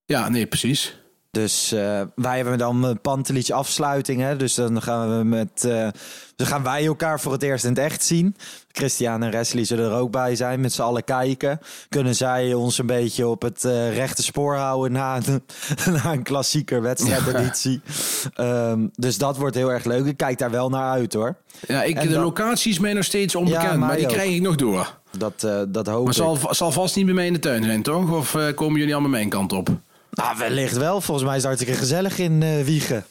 Ja, 0.05 0.29
nee, 0.29 0.47
precies. 0.47 0.99
Dus 1.35 1.73
eh, 1.73 2.01
wij 2.15 2.37
hebben 2.37 2.59
dan 2.59 2.85
een 2.85 3.01
Pantelic 3.01 3.51
afsluiting. 3.51 4.21
Hè? 4.21 4.37
Dus 4.37 4.55
dan 4.55 4.83
gaan 4.83 5.19
we 5.19 5.25
met. 5.25 5.65
eh, 5.65 5.89
dan 6.37 6.47
gaan 6.47 6.63
wij 6.63 6.87
elkaar 6.87 7.21
voor 7.21 7.33
het 7.33 7.43
eerst 7.43 7.65
in 7.65 7.71
het 7.71 7.79
echt 7.79 8.05
zien. 8.05 8.37
Christian 8.73 9.23
en 9.23 9.31
Wesley 9.31 9.65
zullen 9.65 9.91
er 9.91 9.97
ook 9.97 10.11
bij 10.11 10.37
zijn. 10.37 10.61
Met 10.61 10.73
z'n 10.73 10.83
allen 10.83 11.05
kijken. 11.05 11.59
Kunnen 11.89 12.15
zij 12.15 12.55
ons 12.55 12.79
een 12.79 12.87
beetje 12.87 13.27
op 13.27 13.43
het 13.43 13.65
eh, 13.65 13.97
rechte 13.97 14.23
spoor 14.23 14.57
houden 14.57 14.93
na, 14.93 15.17
een- 15.27 15.43
na 16.03 16.13
een 16.13 16.23
klassieker 16.23 16.83
wedstrijdeditie. 16.83 17.81
Ehm, 18.35 18.87
dus 18.95 19.19
dat 19.19 19.37
wordt 19.37 19.55
heel 19.55 19.73
erg 19.73 19.85
leuk. 19.85 20.05
Ik 20.07 20.17
kijk 20.17 20.39
daar 20.39 20.51
wel 20.51 20.69
naar 20.69 20.91
uit 20.91 21.13
hoor. 21.13 21.37
Ja, 21.67 21.83
ik, 21.83 21.97
En 21.97 22.09
de 22.09 22.19
locatie 22.19 22.71
is 22.73 22.79
mij 22.79 22.93
nog 22.93 23.05
steeds 23.05 23.35
onbekend, 23.35 23.63
Ja, 23.65 23.77
maar 23.77 23.97
die 23.97 24.07
ook. 24.07 24.13
krijg 24.13 24.35
ik 24.35 24.41
nog 24.43 24.55
door. 24.57 24.99
Dat, 25.19 25.45
eh, 25.45 25.61
dat 25.69 25.87
hoop 25.87 26.05
Maar 26.05 26.13
ik. 26.13 26.19
zal, 26.19 26.39
zal 26.51 26.73
vast 26.73 26.97
niet 26.97 27.05
bij 27.05 27.15
mij 27.15 27.27
in 27.27 27.33
de 27.33 27.39
tuin 27.39 27.65
zijn, 27.65 27.83
toch? 27.83 28.11
Of 28.13 28.35
eh, 28.35 28.55
komen 28.55 28.79
jullie 28.79 28.93
allemaal 28.93 29.11
mijn 29.11 29.29
kant 29.29 29.53
op? 29.53 29.69
Nou, 30.15 30.39
wellicht 30.39 30.77
wel. 30.77 31.01
Volgens 31.01 31.27
mij 31.27 31.37
is 31.37 31.43
het 31.43 31.51
hartstikke 31.53 31.81
gezellig 31.81 32.19
in 32.19 32.43
eh, 32.43 32.63
Wiegen. 32.63 33.05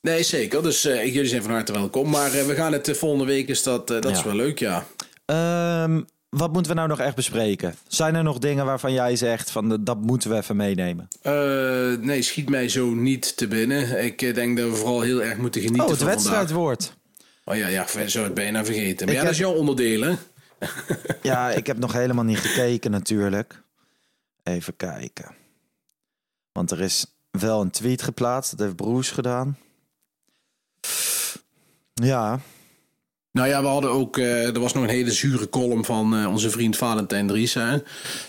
Nee, 0.00 0.22
zeker. 0.22 0.62
Dus 0.62 0.84
eh, 0.84 1.14
jullie 1.14 1.28
zijn 1.28 1.42
van 1.42 1.50
harte 1.50 1.72
welkom. 1.72 2.10
Maar 2.10 2.32
eh, 2.34 2.46
we 2.46 2.54
gaan 2.54 2.72
het 2.72 2.96
volgende 2.98 3.24
week, 3.24 3.48
is 3.48 3.62
dat, 3.62 3.88
dat 3.88 4.04
is 4.04 4.22
wel 4.22 4.34
leuk, 4.34 4.58
ja. 4.58 4.86
Ehm, 5.24 6.00
wat 6.28 6.52
moeten 6.52 6.72
we 6.72 6.76
nou 6.78 6.88
nog 6.88 7.00
echt 7.00 7.14
bespreken? 7.14 7.74
Zijn 7.88 8.14
er 8.14 8.22
nog 8.22 8.38
dingen 8.38 8.64
waarvan 8.64 8.92
jij 8.92 9.16
zegt 9.16 9.50
van 9.50 9.84
dat 9.84 10.00
moeten 10.00 10.30
we 10.30 10.36
even 10.36 10.56
meenemen? 10.56 11.08
Nee, 12.06 12.22
schiet 12.22 12.48
mij 12.48 12.68
zo 12.68 12.86
niet 12.94 13.36
te 13.36 13.48
binnen. 13.48 14.04
Ik 14.04 14.34
denk 14.34 14.56
dat 14.58 14.68
we 14.70 14.74
vooral 14.76 15.00
heel 15.00 15.22
erg 15.22 15.36
moeten 15.38 15.60
genieten 15.60 15.84
Oh, 15.84 15.90
het 15.90 15.98
van 15.98 16.08
wedstrijd 16.08 16.38
vandaag. 16.38 16.56
wordt. 16.56 16.96
Oh 17.44 17.56
ja, 17.56 17.66
ja, 17.68 17.86
zou 18.06 18.24
het 18.24 18.34
bijna 18.34 18.64
vergeten. 18.64 19.06
Maar 19.06 19.14
Ik 19.14 19.20
ja, 19.20 19.26
dat 19.26 19.32
is 19.34 19.38
heb- 19.38 19.48
jouw 19.48 19.56
onderdeel, 19.56 20.00
hè? 20.02 20.14
Ja, 21.22 21.50
ik 21.50 21.66
heb 21.66 21.78
nog 21.78 21.92
helemaal 21.92 22.24
niet 22.24 22.38
gekeken 22.38 22.90
natuurlijk. 22.90 23.62
Even 24.42 24.76
kijken. 24.76 25.34
Want 26.56 26.70
er 26.70 26.80
is 26.80 27.06
wel 27.30 27.60
een 27.60 27.70
tweet 27.70 28.02
geplaatst. 28.02 28.50
Dat 28.50 28.60
heeft 28.60 28.76
Broes 28.76 29.10
gedaan. 29.10 29.58
Ja, 31.94 32.40
Nou 33.32 33.48
ja, 33.48 33.60
we 33.60 33.66
hadden 33.66 33.90
ook. 33.90 34.16
eh, 34.18 34.54
er 34.54 34.60
was 34.60 34.72
nog 34.72 34.82
een 34.82 34.88
hele 34.88 35.12
zure 35.12 35.48
column 35.48 35.84
van 35.84 36.16
eh, 36.16 36.26
onze 36.30 36.50
vriend 36.50 36.76
Valentijn 36.76 37.26
Dries. 37.26 37.54
Hè? 37.54 37.78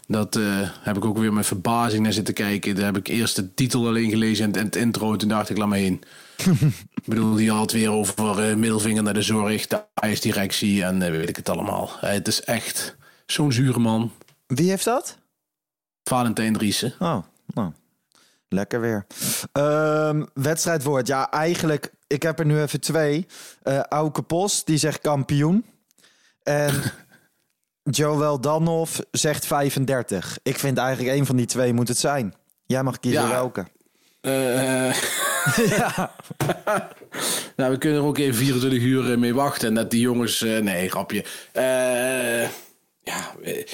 Dat 0.08 0.36
eh, 0.36 0.70
heb 0.80 0.98
ik 0.98 1.06
ook 1.06 1.18
weer 1.18 1.34
met 1.34 1.46
verbazing 1.46 2.04
naar 2.04 2.14
zitten 2.14 2.34
kijken. 2.34 2.76
Daar 2.76 2.86
heb 2.86 2.98
ik 2.98 3.08
eerst 3.08 3.36
de 3.36 3.54
titel 3.54 3.88
alleen 3.88 4.10
gelezen 4.10 4.46
en, 4.46 4.54
en 4.54 4.66
het 4.66 4.76
intro. 4.76 5.16
Toen 5.16 5.30
dacht 5.30 5.50
ik, 5.50 5.58
laat 5.58 5.68
me 5.68 5.78
heen. 5.78 6.04
ik 7.02 7.06
bedoel, 7.06 7.36
die 7.36 7.52
had 7.52 7.72
weer 7.72 7.92
over 7.92 8.58
middelvinger 8.58 9.04
naar 9.04 9.14
de 9.14 9.22
zorg, 9.22 9.68
de 9.68 9.84
IJs-directie 9.94 10.84
en 10.84 11.00
weet 11.00 11.30
ik 11.30 11.36
het 11.36 11.50
allemaal. 11.50 11.92
Het 12.00 12.28
is 12.28 12.42
echt 12.42 12.96
zo'n 13.26 13.52
zure 13.52 13.80
man. 13.80 14.12
wie 14.48 14.70
heeft 14.70 14.86
dat? 14.86 15.18
Valentijn 16.04 16.54
Driessen. 16.54 16.94
Oh, 17.00 17.24
nou. 17.54 17.72
Lekker 18.50 18.82
weer. 18.82 19.06
Ehm 19.52 20.24
wedstrijdwoord. 20.34 21.08
Ja, 21.08 21.32
eigenlijk, 21.32 21.92
ik 22.08 22.24
heb 22.24 22.40
er 22.40 22.46
nu 22.46 22.62
even 22.62 22.82
twee. 22.82 23.26
Eh 23.64 23.80
Auke 23.80 24.22
Post, 24.22 24.66
die 24.66 24.78
zegt 24.78 25.02
kampioen. 25.02 25.66
En 26.44 26.74
Joel 27.98 28.42
Danhoff 28.42 29.00
zegt 29.12 29.46
35. 29.46 30.38
Ik 30.44 30.60
vind 30.60 30.78
eigenlijk 30.78 31.18
een 31.18 31.26
van 31.26 31.36
die 31.36 31.46
twee 31.46 31.74
moet 31.74 31.88
het 31.88 31.98
zijn. 31.98 32.34
Jij 32.66 32.84
mag 32.84 33.00
kiezen 33.00 33.22
Ja. 33.22 33.30
welke. 33.30 33.66
Eh, 34.22 34.94
ja. 35.78 36.16
nou, 37.56 37.72
we 37.72 37.78
kunnen 37.78 38.00
er 38.00 38.06
ook 38.08 38.18
even 38.18 38.36
24 38.36 38.80
uur 38.80 39.12
eh, 39.12 39.18
mee 39.18 39.34
wachten. 39.36 39.68
En 39.68 39.74
dat 39.74 39.92
die 39.92 40.00
jongens... 40.02 40.42
eh, 40.42 40.58
nee, 40.62 40.90
grapje. 40.90 41.26
Eh, 41.52 42.42
ja, 43.00 43.34
eh, 43.44 43.66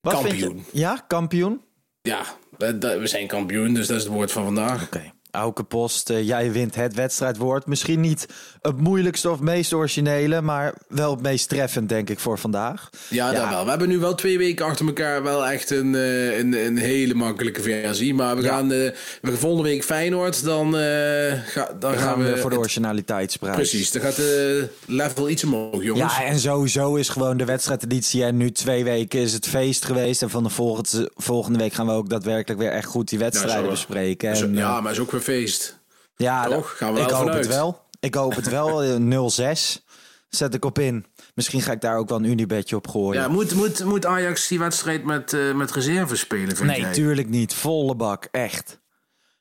Wat 0.00 0.12
Kampioen. 0.14 0.64
Ja, 0.72 1.04
kampioen? 1.06 1.60
Ja, 2.02 2.22
we, 2.58 2.78
dat- 2.78 2.98
we 2.98 3.06
zijn 3.06 3.26
kampioen, 3.26 3.74
dus 3.74 3.86
dat 3.86 3.96
is 3.96 4.02
het 4.04 4.12
woord 4.12 4.32
van 4.32 4.44
vandaag. 4.44 4.82
Oké. 4.84 5.12
Auke 5.36 5.62
Post, 5.62 6.10
eh, 6.10 6.26
jij 6.26 6.52
wint 6.52 6.74
het 6.74 6.94
wedstrijdwoord. 6.94 7.66
Misschien 7.66 8.00
niet 8.00 8.26
het 8.62 8.80
moeilijkste 8.80 9.30
of 9.30 9.40
meest 9.40 9.72
originele, 9.72 10.40
maar 10.40 10.74
wel 10.88 11.10
het 11.10 11.22
meest 11.22 11.48
treffend, 11.48 11.88
denk 11.88 12.10
ik, 12.10 12.18
voor 12.18 12.38
vandaag. 12.38 12.88
Ja, 13.08 13.30
Ja. 13.32 13.40
dat 13.40 13.48
wel. 13.48 13.64
We 13.64 13.70
hebben 13.70 13.88
nu 13.88 13.98
wel 13.98 14.14
twee 14.14 14.38
weken 14.38 14.64
achter 14.66 14.86
elkaar 14.86 15.22
wel 15.22 15.46
echt 15.46 15.70
een, 15.70 15.94
eh, 15.94 16.38
een, 16.38 16.66
een 16.66 16.76
hele 16.76 17.14
makkelijke 17.14 17.62
versie. 17.62 18.14
Maar 18.14 18.36
we 18.36 18.42
Ja. 18.42 18.48
gaan 18.48 18.72
eh, 18.72 18.90
we 19.22 19.36
volgende 19.36 19.68
week 19.68 19.84
Feyenoord, 19.84 20.44
dan, 20.44 20.74
ga, 20.74 21.66
dan, 21.66 21.78
Dan 21.78 21.98
gaan 21.98 22.24
we... 22.24 22.36
voor 22.38 22.50
de 22.50 22.58
originaliteitsprijs. 22.58 23.54
precies, 23.56 23.90
dan 23.90 24.02
gaat 24.02 24.16
de 24.16 24.68
level 24.86 25.28
iets 25.28 25.44
omhoog, 25.44 25.82
jongens. 25.82 26.16
Ja, 26.16 26.24
en 26.24 26.38
sowieso 26.38 26.94
is 26.94 27.08
gewoon 27.08 27.36
de 27.36 27.44
wedstrijdeditie. 27.44 28.24
En 28.24 28.36
nu 28.36 28.50
twee 28.52 28.84
weken 28.84 29.20
is 29.20 29.32
het 29.32 29.46
feest 29.48 29.84
geweest. 29.84 30.22
En 30.22 30.30
van 30.30 30.42
de 30.42 30.48
volgende, 30.48 31.10
volgende 31.16 31.58
week 31.58 31.72
gaan 31.72 31.86
we 31.86 31.92
ook 31.92 32.08
daadwerkelijk 32.10 32.60
weer 32.60 32.70
echt 32.70 32.86
goed 32.86 33.08
die 33.08 33.18
wedstrijden 33.18 33.70
bespreken. 33.70 34.30
En, 34.32 34.54
ja, 34.54 34.80
maar 34.80 34.92
is 34.92 34.98
ook 34.98 35.10
weer 35.10 35.20
feest. 35.26 35.78
ja, 36.16 36.44
toch? 36.44 36.76
Gaan 36.76 36.94
we 36.94 37.00
ik 37.00 37.10
hoop 37.10 37.32
het 37.32 37.46
wel. 37.46 37.84
Ik 38.00 38.14
hoop 38.14 38.34
het 38.34 38.48
wel. 38.48 38.82
Eh, 38.84 39.54
0-6 39.78 39.84
zet 40.28 40.54
ik 40.54 40.64
op 40.64 40.78
in. 40.78 41.06
Misschien 41.34 41.60
ga 41.62 41.72
ik 41.72 41.80
daar 41.80 41.96
ook 41.98 42.08
wel 42.08 42.18
een 42.18 42.24
Unibedje 42.24 42.76
op 42.76 42.88
gooien. 42.88 43.20
Ja, 43.22 43.28
moet, 43.28 43.54
moet, 43.54 43.84
moet 43.84 44.06
Ajax 44.06 44.48
die 44.48 44.58
wedstrijd 44.58 45.04
met, 45.04 45.32
eh 45.32 45.54
met 45.54 45.70
reserve 45.72 46.16
spelen, 46.16 46.56
vind 46.56 46.68
nee, 46.70 46.80
jij? 46.80 46.92
tuurlijk 46.92 47.28
niet. 47.28 47.54
Volle 47.54 47.94
bak. 47.96 48.28
Echt. 48.30 48.80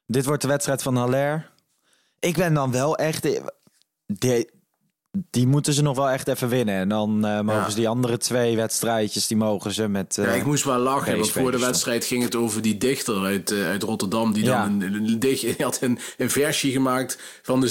Dit 0.05 0.25
wordt 0.25 0.41
de 0.41 0.47
wedstrijd 0.47 0.81
van 0.81 0.95
Haller. 0.95 1.51
Ik 2.19 2.35
ben 2.35 2.53
dan 2.53 2.71
wel 2.71 2.97
echt... 2.97 3.25
eh, 3.25 3.41
De, 4.05 4.49
die 5.31 5.47
moeten 5.47 5.73
ze 5.73 5.81
nog 5.81 5.95
wel 5.95 6.09
echt 6.09 6.27
even 6.27 6.49
winnen. 6.49 6.75
En 6.75 6.89
dan 6.89 7.25
eh, 7.25 7.39
mogen 7.41 7.61
Ja. 7.61 7.69
ze 7.69 7.75
die 7.75 7.87
andere 7.87 8.17
twee 8.17 8.55
wedstrijdjes, 8.55 9.27
die 9.27 9.37
mogen 9.37 9.71
ze 9.71 9.87
met... 9.87 10.17
eh, 10.17 10.25
Ja, 10.25 10.31
ik 10.31 10.45
moest 10.45 10.63
wel 10.63 10.77
lachen, 10.79 11.17
want 11.17 11.31
voor 11.31 11.51
de 11.51 11.59
wedstrijd 11.59 12.05
ging 12.05 12.23
het 12.23 12.35
over 12.35 12.61
die 12.61 12.77
dichter 12.77 13.23
uit, 13.23 13.51
eh, 13.51 13.65
uit 13.67 13.83
Rotterdam. 13.83 14.33
Die 14.33 14.43
Ja. 14.45 14.63
dan 14.63 14.81
een, 14.81 15.19
een, 15.21 15.55
had 15.65 15.77
een, 15.81 15.99
een 16.17 16.29
versie 16.29 16.71
gemaakt 16.71 17.19
van 17.41 17.61
de 17.61 17.69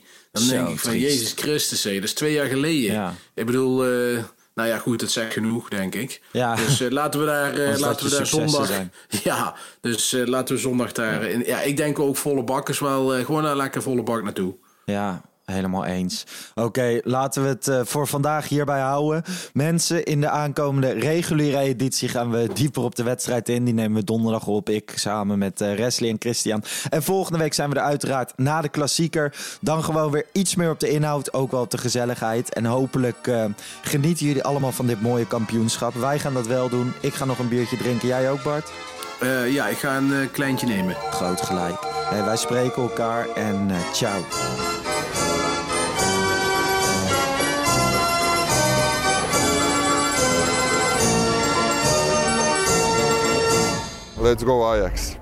6-2. 0.00 0.04
Dan 0.32 0.42
Zo 0.42 0.50
denk 0.50 0.68
ik 0.68 0.78
van, 0.78 0.90
triest. 0.90 1.06
Jezus 1.06 1.32
Christus, 1.36 1.84
hé, 1.84 1.94
dat 1.94 2.02
is 2.04 2.14
twee 2.14 2.32
jaar 2.32 2.46
geleden. 2.46 3.14
Ik 3.34 3.46
bedoel, 3.46 3.84
eh, 3.84 4.18
nou 4.54 4.68
ja, 4.68 4.78
goed, 4.78 5.00
dat 5.00 5.10
zegt 5.10 5.32
genoeg, 5.32 5.68
denk 5.68 5.94
ik. 5.94 6.20
Dus 6.56 6.80
eh, 6.80 6.90
laten 6.90 7.20
we 7.20 7.26
daar, 7.26 7.54
eh, 7.54 7.78
laten 7.78 8.06
we 8.08 8.16
daar 8.16 8.26
zondag... 8.26 8.70
Ja, 9.24 9.54
dus 9.80 10.12
eh, 10.12 10.26
laten 10.26 10.54
we 10.54 10.60
zondag 10.60 10.92
daar... 10.92 11.30
Ja. 11.30 11.42
ja, 11.46 11.60
ik 11.60 11.76
denk 11.76 11.98
ook 11.98 12.16
volle 12.16 12.44
bak 12.44 12.68
is 12.68 12.78
wel... 12.78 13.14
eh, 13.14 13.24
gewoon 13.24 13.44
een 13.44 13.56
lekker 13.56 13.82
volle 13.82 14.02
bak 14.02 14.22
naartoe. 14.22 14.54
Ja, 14.84 15.22
helemaal 15.44 15.84
eens. 15.84 16.26
Oké, 16.54 17.00
laten 17.04 17.42
we 17.42 17.48
het 17.48 17.68
eh, 17.68 17.80
voor 17.84 18.06
vandaag 18.06 18.48
hierbij 18.48 18.80
houden. 18.80 19.22
Mensen, 19.52 20.04
in 20.04 20.20
de 20.20 20.28
aankomende 20.28 20.90
reguliere 20.90 21.58
editie 21.58 22.08
gaan 22.08 22.30
we 22.30 22.50
dieper 22.52 22.82
op 22.82 22.94
de 22.94 23.02
wedstrijd 23.02 23.48
in. 23.48 23.64
Die 23.64 23.74
nemen 23.74 23.98
we 23.98 24.04
donderdag 24.04 24.46
op. 24.46 24.68
Ik 24.68 24.92
samen 24.94 25.38
met 25.38 25.60
eh 25.60 25.74
Wesley 25.74 26.10
en 26.10 26.16
Christian. 26.18 26.64
En 26.90 27.02
volgende 27.02 27.38
week 27.38 27.54
zijn 27.54 27.70
we 27.70 27.76
er 27.76 27.82
uiteraard 27.82 28.32
na 28.36 28.60
de 28.60 28.68
klassieker. 28.68 29.34
Dan 29.60 29.84
gewoon 29.84 30.10
weer 30.10 30.26
iets 30.32 30.54
meer 30.54 30.70
op 30.70 30.80
de 30.80 30.88
inhoud, 30.88 31.32
ook 31.32 31.50
wel 31.50 31.60
op 31.60 31.70
de 31.70 31.78
gezelligheid. 31.78 32.54
En 32.54 32.64
hopelijk 32.64 33.26
eh, 33.26 33.44
genieten 33.82 34.26
jullie 34.26 34.44
allemaal 34.44 34.72
van 34.72 34.86
dit 34.86 35.02
mooie 35.02 35.26
kampioenschap. 35.26 35.94
Wij 35.94 36.18
gaan 36.18 36.34
dat 36.34 36.46
wel 36.46 36.68
doen. 36.68 36.92
Ik 37.00 37.14
ga 37.14 37.24
nog 37.24 37.38
een 37.38 37.48
biertje 37.48 37.76
drinken. 37.76 38.08
Jij 38.08 38.30
ook, 38.30 38.42
Bart? 38.42 38.70
Ja, 39.48 39.68
ik 39.68 39.76
ga 39.76 39.96
een 39.96 40.30
kleintje 40.30 40.66
nemen. 40.66 40.94
Groot 40.94 41.40
gelijk. 41.40 41.80
Wij 42.24 42.36
spreken 42.36 42.82
elkaar 42.82 43.28
en 43.28 43.70
ciao. 43.92 44.20
Let's 54.22 54.44
go 54.44 54.72
Ajax. 54.72 55.21